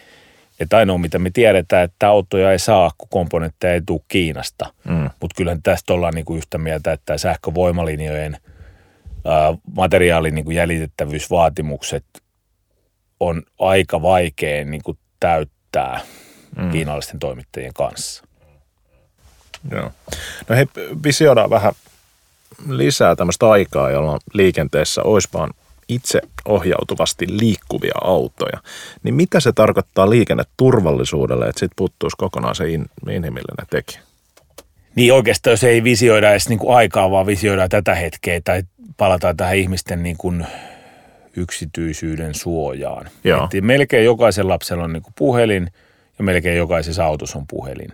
Että 0.60 0.78
ainoa, 0.78 0.98
mitä 0.98 1.20
me 1.20 1.30
tiedetään, 1.30 1.84
että 1.84 2.08
autoja 2.08 2.52
ei 2.52 2.60
saa, 2.60 2.92
kun 2.98 3.08
komponentteja 3.12 3.74
ei 3.74 3.82
tule 3.86 4.02
Kiinasta. 4.08 4.74
Mm. 4.90 5.10
Mutta 5.22 5.36
kyllähän 5.38 5.62
tästä 5.64 5.94
ollaan 5.94 6.14
niin 6.14 6.26
kuin 6.26 6.38
yhtä 6.38 6.58
mieltä, 6.58 6.92
että 6.92 7.18
sähkövoimalinjojen– 7.18 8.38
materiaalin 9.76 10.36
niin 10.36 10.46
kuin 10.46 10.58
jäljitettävyysvaatimukset 10.58 12.06
on 13.20 13.44
aika 13.60 14.02
vaikea 14.02 14.66
niin 14.66 14.84
kuin 14.84 14.98
täyttää 15.20 16.02
mm. 16.58 16.72
kiinalaisten 16.72 17.20
toimittajien 17.20 17.74
kanssa. 17.74 18.24
Joo. 19.72 19.92
No 20.50 20.56
hei, 20.56 20.66
visioidaan 21.04 21.50
vähän 21.50 21.74
lisää 22.70 23.16
tämmöistä 23.16 23.50
aikaa, 23.50 23.92
jolloin 23.92 24.20
liikenteessä 24.34 25.04
olisi 25.04 25.30
vaan 25.34 25.54
itse 25.88 26.22
ohjautuvasti 26.46 27.26
liikkuvia 27.40 27.94
autoja. 28.04 28.62
Niin 29.04 29.16
mitä 29.16 29.40
se 29.40 29.52
tarkoittaa 29.52 30.10
liikenneturvallisuudelle, 30.10 31.46
että 31.46 31.60
sitten 31.60 31.76
puuttuisi 31.76 32.18
kokonaan 32.18 32.56
se 32.56 32.70
in, 32.70 32.86
inhimillinen 33.10 33.68
tekijä? 33.70 34.02
Niin 34.96 35.14
oikeastaan 35.14 35.52
jos 35.52 35.64
ei 35.64 35.84
visioida 35.84 36.32
edes 36.32 36.50
niin 36.50 36.60
kuin 36.60 36.78
aikaa, 36.78 37.12
vaan 37.12 37.26
visioidaan 37.26 37.70
tätä 37.70 37.96
hetkeä 37.96 38.42
tai 38.44 38.64
palataan 39.02 39.38
tähän 39.38 39.58
ihmisten 39.58 40.04
niin 40.04 40.18
kuin 40.18 40.46
yksityisyyden 41.38 42.36
suojaan. 42.36 43.06
Et 43.06 43.64
melkein 43.64 44.06
jokaisella 44.06 44.54
lapsella 44.54 44.84
on 44.84 44.94
niin 44.94 45.04
kuin 45.04 45.14
puhelin 45.18 45.68
ja 46.18 46.24
melkein 46.24 46.58
jokaisessa 46.58 47.06
autossa 47.06 47.38
on 47.38 47.48
puhelin. 47.48 47.92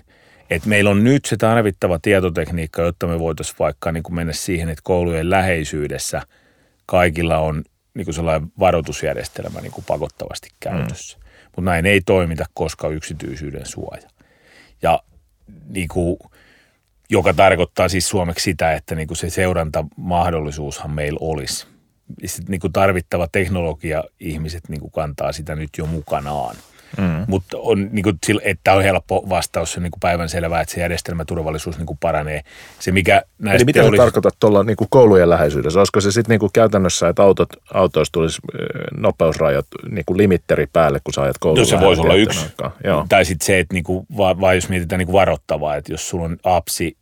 Et 0.50 0.65
meillä 0.65 0.89
on 0.89 1.04
nyt 1.04 1.26
se 1.26 1.38
tarvittava 1.38 2.00
tietotekniikka, 2.00 2.82
jotta 2.82 3.08
me 3.08 3.20
voitaisiin 3.20 3.56
vaikka 3.60 3.91
niin 3.91 4.04
kuin 4.04 4.15
mennä 4.15 4.34
siihen, 4.34 4.70
että 4.70 4.82
koulujen 4.84 5.30
läheisyydessä 5.30 6.22
kaikilla 6.86 7.38
on 7.38 7.63
niin 7.93 8.06
kuin 8.06 8.15
sellainen 8.15 8.52
varoitusjärjestelmä 8.60 9.62
niin 9.62 9.72
kuin 9.72 9.86
pakottavasti 9.88 10.50
käytössä. 10.60 11.17
Mm. 11.17 11.24
Mutta 11.46 11.72
näin 11.72 11.86
ei 11.86 12.02
toimita, 12.02 12.46
koska 12.54 12.89
yksityisyyden 12.89 13.65
suoja. 13.65 14.10
Ja 14.82 15.00
niin 15.70 15.88
kuin, 15.88 16.17
joka 17.10 17.34
tarkoittaa 17.34 17.89
siis 17.89 18.10
suomeksi 18.10 18.43
sitä, 18.43 18.74
että 18.74 18.96
niin 18.96 19.08
kuin 19.08 19.17
se 19.17 19.30
seurantamahdollisuushan 19.30 20.91
meillä 20.91 21.17
olisi. 21.22 21.67
Sitten 22.26 22.52
niin 22.52 22.62
kuin 22.62 22.74
tarvittava 22.74 23.28
teknologia 23.28 24.04
ihmiset 24.20 24.70
niin 24.70 24.82
kuin 24.82 24.91
kantaa 24.91 25.32
sitä 25.32 25.56
nyt 25.56 25.70
jo 25.78 25.86
mukanaan. 25.86 26.56
Mm. 26.97 27.26
Mutta 27.28 27.58
on, 27.58 27.89
niin 27.91 28.04
kuin, 28.04 28.19
että 28.43 28.73
on 28.73 28.84
helppo 28.84 29.26
vastaus, 29.30 29.73
se 29.73 29.80
niin 29.80 29.91
kuin 29.91 30.00
päivän 30.00 30.30
selvää, 30.30 30.62
että 30.62 30.73
se 30.73 30.82
järjestelmäturvallisuus 30.82 31.78
niin 31.78 31.86
kuin 31.86 31.97
paranee. 32.02 32.41
Se, 32.80 32.91
mikä 32.91 33.21
näistä 33.39 33.58
Eli 33.58 33.65
mitä 33.65 33.80
teollis... 33.80 33.97
tarkoitat 33.97 34.36
tuolla 34.39 34.63
niin 34.63 34.78
kuin 34.78 34.88
koulujen 34.89 35.30
läheisyydessä? 35.30 35.80
Olisiko 35.80 36.02
se 36.02 36.12
sitten 36.12 36.39
niin 36.39 36.52
käytännössä, 36.54 37.10
että 37.10 37.23
autot, 37.23 37.50
autoissa 37.73 38.13
tulisi 38.13 38.41
nopeusrajat 38.97 39.65
niin 39.89 40.06
kuin 40.06 40.17
limitteri 40.17 40.67
päälle, 40.73 41.00
kun 41.04 41.13
sä 41.13 41.21
ajat 41.21 41.38
kouluun? 41.39 41.60
No 41.60 41.65
se 41.65 41.80
voisi 41.80 42.02
olla 42.02 42.15
yksi. 42.15 42.45
Joo. 42.84 43.06
Tai 43.10 43.26
sitten 43.26 43.45
se, 43.45 43.60
että 43.60 43.73
niin 43.73 43.84
kuin, 43.84 44.06
vai, 44.17 44.39
vai 44.39 44.56
jos 44.56 44.69
mietitään 44.69 45.00
niin 45.00 45.08
kuin 45.08 45.13
varoittavaa, 45.13 45.76
että 45.76 45.93
jos 45.93 46.10
sulla 46.10 46.26
on 46.26 46.38
apsi, 46.43 46.97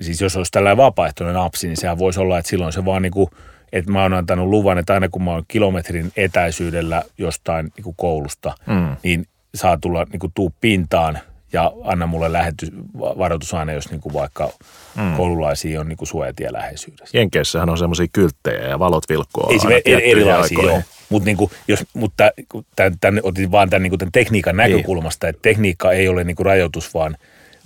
siis 0.00 0.20
jos 0.20 0.36
olisi 0.36 0.52
tällainen 0.52 0.76
vapaaehtoinen 0.76 1.36
apsi, 1.36 1.66
niin 1.66 1.76
sehän 1.76 1.98
voisi 1.98 2.20
olla, 2.20 2.38
että 2.38 2.48
silloin 2.48 2.72
se 2.72 2.84
vaan 2.84 3.02
niin 3.02 3.12
kuin, 3.12 3.30
että 3.72 3.92
mä 3.92 4.02
oon 4.02 4.14
antanut 4.14 4.48
luvan, 4.48 4.78
että 4.78 4.94
aina 4.94 5.08
kun 5.08 5.24
mä 5.24 5.30
oon 5.30 5.44
kilometrin 5.48 6.12
etäisyydellä 6.16 7.02
jostain 7.18 7.72
niin 7.76 7.84
kuin 7.84 7.96
koulusta, 7.96 8.54
mm. 8.66 8.96
niin 9.02 9.26
saa 9.54 9.78
tulla 9.80 10.06
niin 10.12 10.20
kuin 10.20 10.32
tuu 10.34 10.52
pintaan 10.60 11.18
ja 11.52 11.72
anna 11.84 12.06
mulle 12.06 12.32
lähetys, 12.32 12.72
varoitusaine, 12.98 13.74
jos 13.74 13.90
niin 13.90 14.00
kuin 14.00 14.12
vaikka 14.12 14.52
mm. 14.96 15.16
koululaisia 15.16 15.80
on 15.80 15.88
niin 15.88 15.96
kuin 15.96 16.08
suojatie 16.08 16.52
läheisyydessä. 16.52 17.18
Jenkeissähän 17.18 17.70
on 17.70 17.78
semmoisia 17.78 18.06
kylttejä 18.12 18.68
ja 18.68 18.78
valot 18.78 19.04
vilkkuu. 19.08 19.50
Ei 19.50 19.58
se 19.58 19.82
erilaisia 19.84 20.62
joo. 20.62 20.82
Mut 21.08 21.24
niin 21.24 21.36
kuin, 21.36 21.50
jos, 21.68 21.86
mutta 21.94 22.30
tämän, 22.76 22.96
tämän, 23.00 23.20
otin 23.22 23.50
vaan 23.50 23.70
tämän, 23.70 23.82
niin 23.82 23.90
kuin 23.90 23.98
tämän 23.98 24.12
tekniikan 24.12 24.56
niin. 24.56 24.70
näkökulmasta, 24.70 25.28
että 25.28 25.42
tekniikka 25.42 25.92
ei 25.92 26.08
ole 26.08 26.24
niin 26.24 26.36
kuin 26.36 26.46
rajoitus, 26.46 26.94
vaan, 26.94 27.16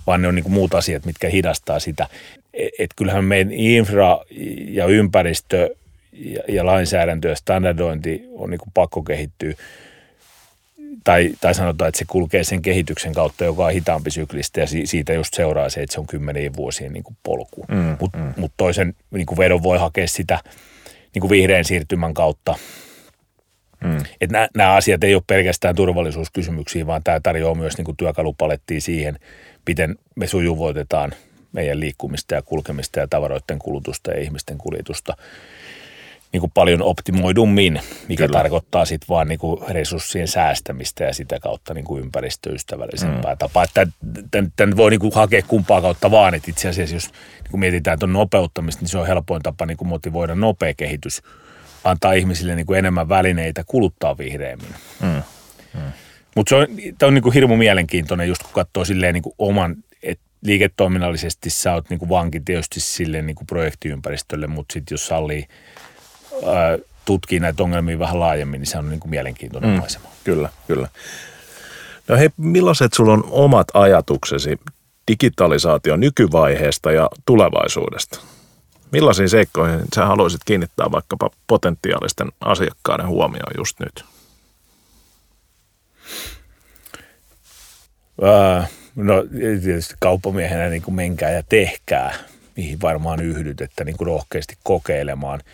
vaan 0.07 0.21
ne 0.21 0.27
on 0.27 0.35
niin 0.35 0.43
kuin 0.43 0.53
muut 0.53 0.73
asiat, 0.73 1.05
mitkä 1.05 1.29
hidastaa 1.29 1.79
sitä. 1.79 2.07
Et, 2.53 2.69
et 2.79 2.89
kyllähän 2.95 3.25
meidän 3.25 3.53
infra 3.53 4.19
ja 4.67 4.85
ympäristö 4.85 5.75
ja, 6.13 6.43
ja 6.47 6.65
lainsäädäntö 6.65 7.29
ja 7.29 7.35
standardointi 7.35 8.25
on 8.33 8.49
niin 8.49 8.59
kuin 8.59 8.71
pakko 8.73 9.03
kehittyä 9.03 9.53
tai, 11.03 11.31
tai 11.41 11.55
sanotaan, 11.55 11.89
että 11.89 11.99
se 11.99 12.05
kulkee 12.07 12.43
sen 12.43 12.61
kehityksen 12.61 13.13
kautta, 13.13 13.45
joka 13.45 13.65
on 13.65 13.71
hitaampi 13.71 14.11
syklistä 14.11 14.59
ja 14.59 14.67
siitä 14.85 15.13
just 15.13 15.33
seuraa 15.33 15.69
se, 15.69 15.81
että 15.81 15.93
se 15.93 15.99
on 15.99 16.07
kymmenien 16.07 16.55
vuosien 16.55 16.93
niin 16.93 17.03
kuin 17.03 17.17
polku. 17.23 17.65
Mm, 17.67 17.97
Mutta 17.99 18.17
mm. 18.17 18.33
mut 18.37 18.51
toisen 18.57 18.93
niin 19.11 19.25
kuin 19.25 19.37
vedon 19.37 19.63
voi 19.63 19.77
hakea 19.77 20.07
sitä 20.07 20.39
niin 21.13 21.21
kuin 21.21 21.29
vihreän 21.29 21.65
siirtymän 21.65 22.13
kautta 22.13 22.55
Mm. 23.85 23.97
Että 24.21 24.49
nämä, 24.55 24.73
asiat 24.73 25.03
ei 25.03 25.15
ole 25.15 25.23
pelkästään 25.27 25.75
turvallisuuskysymyksiä, 25.75 26.87
vaan 26.87 27.03
tämä 27.03 27.19
tarjoaa 27.19 27.55
myös 27.55 27.77
niin 27.77 27.85
kuin 27.85 27.97
työkalupalettia 27.97 28.81
siihen, 28.81 29.19
miten 29.67 29.95
me 30.15 30.27
sujuvoitetaan 30.27 31.13
meidän 31.51 31.79
liikkumista 31.79 32.35
ja 32.35 32.41
kulkemista 32.41 32.99
ja 32.99 33.07
tavaroiden 33.07 33.59
kulutusta 33.59 34.11
ja 34.11 34.21
ihmisten 34.21 34.57
kuljetusta 34.57 35.17
niin 36.35 36.41
kuin 36.41 36.51
paljon 36.53 36.81
optimoidummin, 36.81 37.81
mikä 38.07 38.27
Kyllä. 38.27 38.39
tarkoittaa 38.39 38.85
sitten 38.85 39.07
vaan 39.09 39.27
niin 39.27 39.39
kuin 39.39 39.61
resurssien 39.69 40.27
säästämistä 40.27 41.03
ja 41.03 41.13
sitä 41.13 41.39
kautta 41.39 41.73
niin 41.73 41.85
kuin 41.85 42.03
ympäristöystävällisempää 42.03 43.33
mm. 43.33 43.37
tapaa. 43.37 43.65
Tämän, 44.55 44.77
voi 44.77 44.89
niin 44.89 44.99
kuin 44.99 45.13
hakea 45.13 45.41
kumpaa 45.41 45.81
kautta 45.81 46.11
vaan, 46.11 46.33
että 46.33 46.51
itse 46.51 46.69
asiassa 46.69 46.95
jos 46.95 47.11
niin 47.43 47.51
kuin 47.51 47.59
mietitään 47.59 47.99
tuon 47.99 48.13
nopeuttamista, 48.13 48.81
niin 48.81 48.89
se 48.89 48.97
on 48.97 49.07
helpoin 49.07 49.41
tapa 49.41 49.65
niin 49.65 49.77
kuin 49.77 49.87
motivoida 49.87 50.35
nopea 50.35 50.73
kehitys, 50.73 51.21
antaa 51.83 52.13
ihmisille 52.13 52.55
niin 52.55 52.65
kuin 52.65 52.79
enemmän 52.79 53.09
välineitä 53.09 53.63
kuluttaa 53.65 54.17
vihreämmin. 54.17 54.75
Mm. 55.01 55.21
Mm. 55.73 55.91
Mutta 56.35 56.49
se 56.49 56.55
on, 56.55 56.67
tämä 56.97 57.07
on 57.07 57.13
niin 57.13 57.23
kuin 57.23 57.33
hirmu 57.33 57.55
mielenkiintoinen, 57.55 58.27
just 58.27 58.43
kun 58.43 58.53
katsoo 58.53 58.85
silleen 58.85 59.13
niin 59.13 59.23
kuin 59.23 59.35
oman, 59.37 59.75
että 60.03 60.25
liiketoiminnallisesti 60.41 61.49
sä 61.49 61.73
oot 61.73 61.89
niin 61.89 61.99
kuin 61.99 62.09
vanki 62.09 62.39
tietysti 62.39 62.79
silleen 62.79 63.25
niin 63.25 63.35
kuin 63.35 63.47
projektiympäristölle, 63.47 64.47
mutta 64.47 64.73
sitten 64.73 64.93
jos 64.93 65.07
sallii– 65.07 65.45
tutkii 67.05 67.39
näitä 67.39 67.63
ongelmia 67.63 67.99
vähän 67.99 68.19
laajemmin, 68.19 68.59
niin 68.59 68.67
se 68.67 68.77
on 68.77 68.89
niin 68.89 68.99
kuin 68.99 69.09
mielenkiintoinen 69.09 69.71
mm, 69.71 69.77
maisema. 69.77 70.07
Kyllä, 70.23 70.49
kyllä. 70.67 70.87
No 72.07 72.17
hei, 72.17 72.29
millaiset 72.37 72.93
sulla 72.93 73.13
on 73.13 73.23
omat 73.29 73.67
ajatuksesi 73.73 74.59
digitalisaation 75.11 75.99
nykyvaiheesta 75.99 76.91
ja 76.91 77.09
tulevaisuudesta? 77.25 78.19
Millaisiin 78.91 79.29
seikkoihin 79.29 79.79
sä 79.95 80.05
haluaisit 80.05 80.41
kiinnittää 80.45 80.91
vaikkapa 80.91 81.29
potentiaalisten 81.47 82.27
asiakkaiden 82.41 83.07
huomioon 83.07 83.53
just 83.57 83.79
nyt? 83.79 84.05
Äh, 88.23 88.69
no 88.95 89.23
tietysti 89.63 89.95
kauppamiehenä 89.99 90.69
niin 90.69 90.81
kuin 90.81 90.95
menkää 90.95 91.31
ja 91.31 91.43
tehkää, 91.43 92.13
mihin 92.55 92.81
varmaan 92.81 93.21
yhdyt, 93.21 93.61
että 93.61 93.83
niin 93.83 93.97
kuin 93.97 94.07
rohkeasti 94.07 94.57
kokeilemaan– 94.63 95.41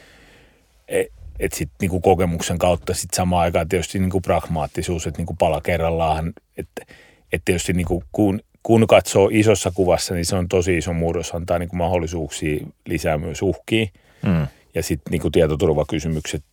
että 1.40 1.58
sitten 1.58 1.76
niinku 1.82 2.00
kokemuksen 2.00 2.58
kautta 2.58 2.94
sitten 2.94 3.16
samaan 3.16 3.42
aikaan 3.42 3.70
tietysti 3.70 4.00
niinku 4.00 4.22
pragmaattisuus, 4.22 5.08
että 5.08 5.20
niinku 5.20 5.36
pala 5.40 5.62
kerrallaan, 5.62 6.34
että 6.58 6.86
et 7.34 7.42
tietysti 7.46 7.74
niinku 7.74 8.04
kun, 8.12 8.42
kun 8.64 8.88
katsoo 8.88 9.30
isossa 9.32 9.72
kuvassa, 9.72 10.14
niin 10.14 10.26
se 10.26 10.36
on 10.36 10.50
tosi 10.50 10.78
iso 10.78 10.94
murros, 10.94 11.36
antaa 11.36 11.60
niinku 11.60 11.76
mahdollisuuksia 11.76 12.68
lisää 12.86 13.18
myös 13.18 13.42
uhkia. 13.42 13.86
Mm. 14.26 14.48
Ja 14.76 14.84
sitten 14.84 15.12
niinku 15.12 15.30
tietoturvakysymykset, 15.30 16.44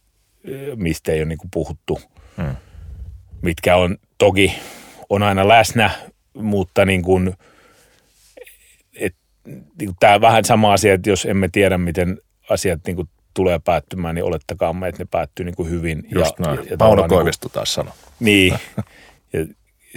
mistä 0.77 1.13
ei 1.13 1.19
ole 1.19 1.29
niinku 1.29 1.49
puhuttu, 1.53 2.01
mm. 2.37 2.57
mitkä 3.43 3.77
on 3.77 3.97
toki 4.19 4.55
on 5.09 5.23
aina 5.23 5.49
läsnä, 5.49 5.91
mutta 6.35 6.85
niin 6.85 7.03
kuin, 7.03 7.35
et, 8.97 9.15
niin 9.81 9.97
tämä 10.01 10.21
vähän 10.21 10.45
sama 10.45 10.73
asia, 10.73 10.95
että 10.95 11.11
jos 11.11 11.25
emme 11.25 11.49
tiedä, 11.53 11.79
miten 11.79 12.19
asiat 12.51 12.81
niin 12.87 12.97
kuin 12.97 13.09
tulee 13.39 13.59
päättymään, 13.59 14.15
niin 14.15 14.25
olettakaamme, 14.25 14.89
että 14.89 15.03
ne 15.03 15.09
päättyy 15.11 15.45
niin 15.45 15.57
kuin 15.57 15.71
hyvin. 15.71 16.07
Just 16.11 16.39
ja, 16.39 16.47
näin. 16.47 16.71
Ja, 16.71 16.77
Pauno 16.77 17.03
niin 17.03 17.09
Koivisto 17.09 17.47
niin 17.47 17.53
taas 17.53 17.75
sanoi. 17.75 17.93
Niin, 18.21 18.55
ja, 19.33 19.41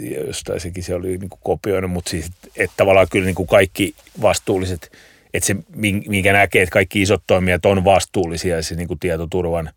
ja 0.02 0.24
jostain 0.28 0.60
sekin 0.60 0.84
se 0.84 0.96
oli 0.96 1.18
niin 1.18 1.30
kuin 1.30 1.40
kopioinut, 1.44 1.92
mutta 1.92 2.10
siis, 2.10 2.32
että 2.58 2.74
tavallaan 2.78 3.08
kyllä 3.12 3.26
niin 3.26 3.36
kuin 3.36 3.48
kaikki 3.48 3.96
vastuulliset, 4.22 4.92
että 5.34 5.48
se, 5.48 5.56
minkä 6.08 6.34
näkee, 6.34 6.62
että 6.62 6.74
kaikki 6.74 7.02
isot 7.02 7.24
toimijat 7.28 7.66
on 7.66 7.84
vastuullisia 7.84 8.56
ja 8.56 8.64
se 8.64 8.76
niin 8.76 8.88
kuin 8.88 9.00
tietoturvan 9.00 9.70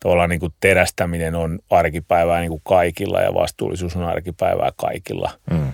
tavallaan 0.00 0.30
niin 0.30 0.40
kuin 0.40 0.54
terästäminen 0.60 1.34
on 1.34 1.58
arkipäivää 1.70 2.40
niin 2.40 2.50
kuin 2.50 2.62
kaikilla 2.64 3.20
ja 3.20 3.34
vastuullisuus 3.34 3.96
on 3.96 4.04
arkipäivää 4.04 4.70
kaikilla. 4.76 5.30
Mm. 5.50 5.72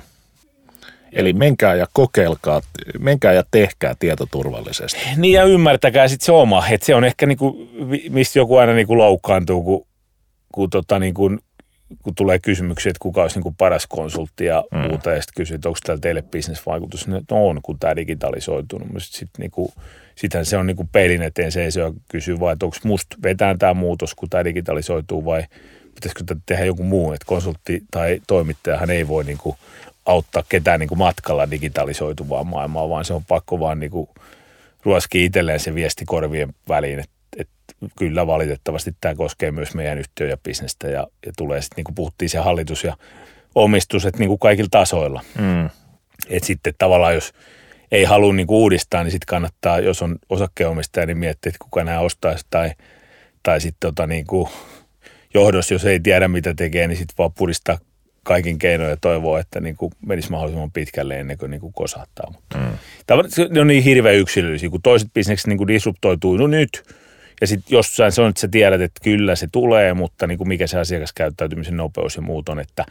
Eli 1.12 1.33
menkää 1.33 1.75
ja 1.75 1.87
kokeilkaa, 1.92 2.61
menkää 2.98 3.33
ja 3.33 3.42
tehkää 3.51 3.94
tietoturvallisesti. 3.98 5.01
Niin 5.16 5.35
ja 5.35 5.44
ymmärtäkää 5.44 6.09
sitten 6.09 6.27
se 6.27 6.33
oma, 6.33 6.68
että 6.68 6.87
se 6.87 6.94
on 6.94 7.05
ehkä 7.05 7.27
niinku, 7.27 7.68
mistä 8.11 8.38
joku 8.38 8.57
aina 8.57 8.72
niinku 8.72 8.98
loukkaantuu, 8.98 9.62
kun, 9.62 9.87
kun, 10.53 10.70
tota 10.70 10.98
niinku, 10.98 11.31
kun 12.03 12.14
tulee 12.14 12.38
kysymyksiä, 12.38 12.90
että 12.90 13.01
kuka 13.01 13.22
olisi 13.22 13.37
niinku 13.37 13.55
paras 13.59 13.87
konsultti 13.87 14.44
ja 14.44 14.64
mm. 14.72 14.79
muuta, 14.79 15.11
ja 15.11 15.22
sitten 15.22 15.35
kysyy, 15.37 15.55
että 15.55 15.68
onko 15.68 15.79
täällä 15.87 16.01
teille 16.01 16.22
bisnesvaikutus, 16.22 17.07
niin 17.07 17.25
no 17.31 17.46
on, 17.46 17.61
kun 17.62 17.79
tämä 17.79 17.96
digitalisoitunut. 17.96 18.88
Sitten 18.98 19.40
niinku, 19.40 19.72
sittenhän 20.14 20.46
se 20.46 20.57
on 20.57 20.66
niinku 20.66 20.88
peilin 20.92 21.22
eteen 21.22 21.53
se, 21.53 21.70
se 21.70 21.81
kysyy 22.11 22.40
vaan, 22.40 22.53
että 22.53 22.66
onko 22.66 22.77
musta 22.85 23.16
vetään 23.22 23.59
tämä 23.59 23.75
muutos, 23.75 24.14
kun 24.14 24.31
tämä 24.31 24.44
digitalisoituu 24.44 25.25
vai 25.25 25.44
pitäisikö 25.94 26.35
tehdä 26.46 26.64
joku 26.64 26.83
muu, 26.83 27.12
että 27.12 27.27
konsultti 27.27 27.83
tai 27.90 28.20
toimittajahan 28.27 28.90
ei 28.90 29.09
voi 29.09 29.25
niinku 29.25 29.57
auttaa 30.07 30.43
ketään 30.49 30.81
niin 30.81 30.88
kuin 30.88 30.99
matkalla 30.99 31.51
digitalisoituvaa 31.51 32.45
maailmaa, 32.45 32.88
vaan 32.88 33.05
se 33.05 33.15
on 33.15 33.25
pakko 33.25 33.61
vaan 33.61 33.81
niin 33.81 33.91
kuin 33.91 34.09
ruoski 34.85 35.25
itselleen 35.25 35.61
se 35.61 35.75
viesti 35.75 36.05
korvien 36.05 36.55
väliin, 36.69 36.99
että, 36.99 37.12
että 37.37 37.75
kyllä 37.99 38.27
valitettavasti 38.27 38.95
tämä 39.01 39.15
koskee 39.15 39.51
myös 39.51 39.75
meidän 39.75 39.99
yhtiö 39.99 40.29
ja 40.29 40.37
bisnestä 40.37 40.88
ja, 40.88 41.07
ja 41.27 41.33
tulee 41.37 41.62
sitten 41.62 41.77
niin 41.77 41.85
kuin 41.85 41.95
puhuttiin 41.95 42.29
se 42.29 42.38
hallitus 42.38 42.85
ja 42.85 42.97
omistus, 43.55 44.07
että 44.07 44.19
niin 44.19 44.29
kuin 44.29 44.38
kaikilla 44.38 44.69
tasoilla. 44.71 45.23
Mm. 45.38 45.71
Että 46.29 46.47
sitten 46.47 46.75
tavallaan 46.79 47.15
jos 47.15 47.33
ei 47.93 48.05
halua 48.05 48.33
niin 48.33 48.47
kuin 48.47 48.59
uudistaa, 48.59 49.05
niin 49.05 49.11
sitten 49.11 49.27
kannattaa, 49.27 49.81
jos 49.81 50.03
on 50.03 50.17
osakkeenomistaja, 50.29 51.07
niin 51.07 51.19
miettiä, 51.19 51.51
että 51.51 51.65
kuka 51.65 51.85
nämä 51.85 52.01
ostaisi 52.01 52.47
tai, 52.51 52.71
tai 53.43 53.61
sitten 53.61 53.81
tota 53.81 54.07
niin 54.07 54.27
kuin 54.27 54.49
johdos, 55.35 55.71
jos 55.71 55.85
ei 55.85 56.01
tiedä 56.01 56.29
mitä 56.29 56.55
tekee, 56.55 56.88
niin 56.88 56.99
sitten 56.99 57.15
vaan 57.19 57.33
puristaa 57.33 57.79
kaikin 58.25 58.59
keinoin 58.59 58.91
ja 58.91 58.97
toivoo, 58.97 59.39
että 59.39 59.61
niin 59.61 59.77
kuin 59.77 59.93
menisi 60.07 60.31
mahdollisimman 60.31 60.71
pitkälle 60.71 61.21
ennen 61.21 61.39
kuin, 61.39 61.51
niin 61.51 61.61
kuin 61.61 61.73
kosahtaa. 61.73 62.31
Mutta 62.33 62.59
mm. 62.59 63.55
ne 63.55 63.61
on 63.61 63.67
niin 63.67 63.83
hirveän 63.83 64.17
yksilöllisiä, 64.17 64.71
kun 64.71 64.83
toiset 64.83 65.09
bisnekset 65.15 65.47
niin 65.47 65.59
kuin 65.59 65.69
disruptoituu, 65.69 66.37
no 66.37 66.47
nyt. 66.47 66.85
Ja 67.41 67.47
sitten 67.47 67.77
jossain 67.77 68.13
se 68.13 68.23
on, 68.23 68.29
että 68.29 68.41
sä 68.41 68.49
tiedät, 68.49 68.81
että 68.81 69.01
kyllä 69.05 69.37
se 69.37 69.49
tulee, 69.53 69.95
mutta 69.95 70.27
niin 70.27 70.39
kuin 70.39 70.49
mikä 70.49 70.67
se 70.67 70.79
asiakaskäyttäytymisen 70.79 71.77
nopeus 71.77 72.17
ja 72.17 72.23
muut 72.23 72.49
on, 72.49 72.59
että 72.59 72.85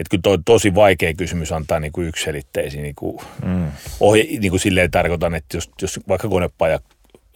että 0.00 0.10
kyllä 0.10 0.22
toi 0.22 0.38
tosi 0.44 0.74
vaikea 0.74 1.14
kysymys 1.14 1.52
antaa 1.52 1.80
niin 1.80 1.92
kuin 1.92 2.08
yksiselitteisiä 2.08 2.82
niin 2.82 2.94
kuin 2.94 3.18
mm. 3.44 3.66
ohje, 4.00 4.24
niin 4.24 4.50
kuin 4.50 4.60
silleen 4.60 4.90
tarkoitan, 4.90 5.34
että 5.34 5.56
jos, 5.56 5.70
jos 5.82 6.00
vaikka 6.08 6.28
konepaja 6.28 6.78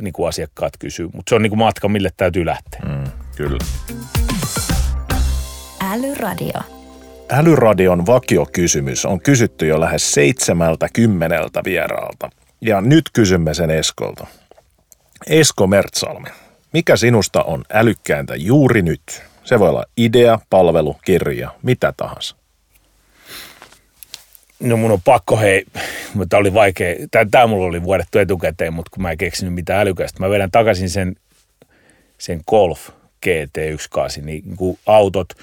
niin 0.02 0.12
kuin 0.12 0.28
asiakkaat 0.28 0.72
kysyy, 0.78 1.06
mutta 1.14 1.30
se 1.30 1.34
on 1.34 1.42
niin 1.42 1.50
kuin 1.50 1.58
matka, 1.58 1.88
mille 1.88 2.10
täytyy 2.16 2.46
lähteä. 2.46 2.80
Mm, 2.84 3.10
kyllä. 3.36 3.58
Älyradio. 5.80 6.83
Älyradion 7.30 8.06
vakiokysymys 8.06 9.06
on 9.06 9.20
kysytty 9.20 9.66
jo 9.66 9.80
lähes 9.80 10.12
seitsemältä 10.12 10.88
kymmeneltä 10.92 11.60
vieraalta. 11.64 12.30
Ja 12.60 12.80
nyt 12.80 13.04
kysymme 13.12 13.54
sen 13.54 13.70
Eskolta. 13.70 14.26
Esko 15.26 15.66
Mertsalmi, 15.66 16.28
mikä 16.72 16.96
sinusta 16.96 17.42
on 17.42 17.64
älykkääntä 17.72 18.36
juuri 18.36 18.82
nyt? 18.82 19.22
Se 19.44 19.58
voi 19.58 19.68
olla 19.68 19.84
idea, 19.96 20.38
palvelu, 20.50 20.96
kirja, 21.04 21.50
mitä 21.62 21.92
tahansa. 21.96 22.36
No 24.60 24.76
mun 24.76 24.90
on 24.90 25.02
pakko, 25.04 25.36
hei, 25.36 25.64
mutta 26.14 26.36
oli 26.36 26.54
vaikea, 26.54 26.96
tämä 27.30 27.46
mulla 27.46 27.66
oli 27.66 27.82
vuodettu 27.82 28.18
etukäteen, 28.18 28.74
mutta 28.74 28.90
kun 28.94 29.02
mä 29.02 29.10
en 29.10 29.18
keksinyt 29.18 29.54
mitään 29.54 29.80
älykästä, 29.80 30.20
mä 30.20 30.30
vedän 30.30 30.50
takaisin 30.50 30.90
sen, 30.90 31.16
sen 32.18 32.40
Golf 32.46 32.88
GT1 33.26 34.22
niin 34.22 34.56
kuin 34.56 34.78
autot– 34.86 35.28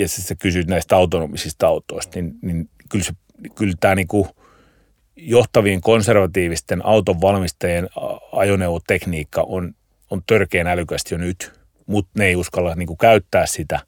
ja 0.00 0.08
sitten 0.08 0.24
sä 0.24 0.34
kysyt 0.34 0.66
näistä 0.66 0.96
autonomisista 0.96 1.66
autoista, 1.66 2.18
niin, 2.18 2.34
niin 2.42 2.68
kyllä, 2.88 3.04
se, 3.04 3.12
kyllä 3.54 3.74
tämä 3.80 3.94
niinku 3.94 4.28
johtavien 5.16 5.80
konservatiivisten 5.80 6.86
auton 6.86 7.20
valmistajien 7.20 7.88
ajoneuvotekniikka 8.32 9.42
on, 9.42 9.74
on 10.10 10.22
törkeän 10.26 10.66
älykästi 10.66 11.14
jo 11.14 11.18
nyt, 11.18 11.52
mutta 11.86 12.10
ne 12.18 12.26
ei 12.26 12.36
uskalla 12.36 12.74
niinku 12.74 12.96
käyttää 12.96 13.46
sitä, 13.46 13.80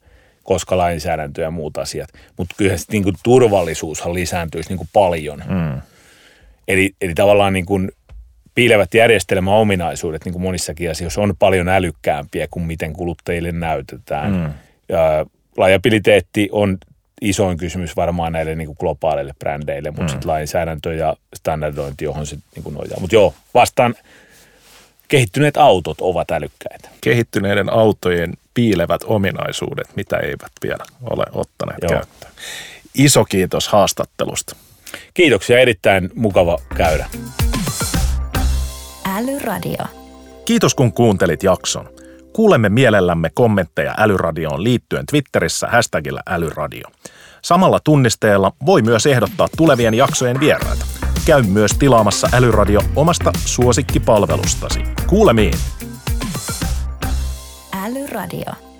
koska 0.43 0.77
lainsäädäntö 0.77 1.41
ja 1.41 1.51
muut 1.51 1.77
asiat. 1.77 2.09
Mutta 2.37 2.55
kyllä 2.57 2.77
se 2.77 2.85
niinku 2.91 3.11
turvallisuushan 3.23 4.13
lisääntyisi 4.13 4.69
niinku 4.69 4.87
paljon. 4.93 5.43
Mm. 5.49 5.81
Eli, 6.67 6.95
eli 7.01 7.13
tavallaan 7.13 7.53
niinku 7.53 7.79
piilevät 8.55 8.93
järjestelmäominaisuudet 8.93 10.25
niin 10.25 10.33
kuin 10.33 10.43
monissakin 10.43 10.91
asioissa 10.91 11.21
on 11.21 11.35
paljon 11.39 11.69
älykkäämpiä 11.69 12.47
kuin 12.51 12.65
miten 12.65 12.93
kuluttajille 12.93 13.51
näytetään. 13.51 14.31
Mm. 14.31 14.53
Ja 14.89 15.25
liabiliteetti 15.57 16.49
on 16.51 16.77
isoin 17.21 17.57
kysymys 17.57 17.95
varmaan 17.95 18.33
näille 18.33 18.55
niin 18.55 18.67
kuin 18.67 18.77
globaaleille 18.79 19.33
brändeille, 19.39 19.91
mutta 19.91 20.03
mm. 20.03 20.09
sitten 20.09 20.31
lainsäädäntö 20.31 20.93
ja 20.93 21.15
standardointi, 21.35 22.05
johon 22.05 22.25
se 22.25 22.37
niin 22.55 22.63
kuin 22.63 22.75
nojaa. 22.75 22.99
Mutta 22.99 23.15
joo, 23.15 23.33
vastaan 23.53 23.95
kehittyneet 25.07 25.57
autot 25.57 25.97
ovat 26.01 26.31
älykkäitä. 26.31 26.89
Kehittyneiden 27.01 27.69
autojen 27.69 28.33
piilevät 28.53 29.01
ominaisuudet, 29.05 29.87
mitä 29.95 30.17
eivät 30.17 30.51
vielä 30.63 30.83
ole 31.09 31.25
ottaneet 31.31 31.79
joo. 31.81 31.91
käyttöön. 31.91 32.31
Iso 32.95 33.25
kiitos 33.25 33.67
haastattelusta. 33.67 34.55
Kiitoksia, 35.13 35.59
erittäin 35.59 36.09
mukava 36.15 36.57
käydä. 36.77 37.05
Älyradio. 39.17 39.85
Kiitos 40.45 40.75
kun 40.75 40.93
kuuntelit 40.93 41.43
jakson. 41.43 41.89
Kuulemme 42.33 42.69
mielellämme 42.69 43.29
kommentteja 43.33 43.95
Älyradioon 43.97 44.63
liittyen 44.63 45.05
Twitterissä 45.05 45.67
hashtagillä 45.67 46.21
älyradio. 46.29 46.87
Samalla 47.41 47.79
tunnisteella 47.83 48.51
voi 48.65 48.81
myös 48.81 49.05
ehdottaa 49.05 49.47
tulevien 49.57 49.93
jaksojen 49.93 50.39
vieraita. 50.39 50.85
Käy 51.25 51.43
myös 51.43 51.71
tilaamassa 51.79 52.29
Älyradio 52.33 52.79
omasta 52.95 53.31
suosikkipalvelustasi. 53.45 54.83
Kuulemiin! 55.07 55.53
Älyradio. 57.85 58.72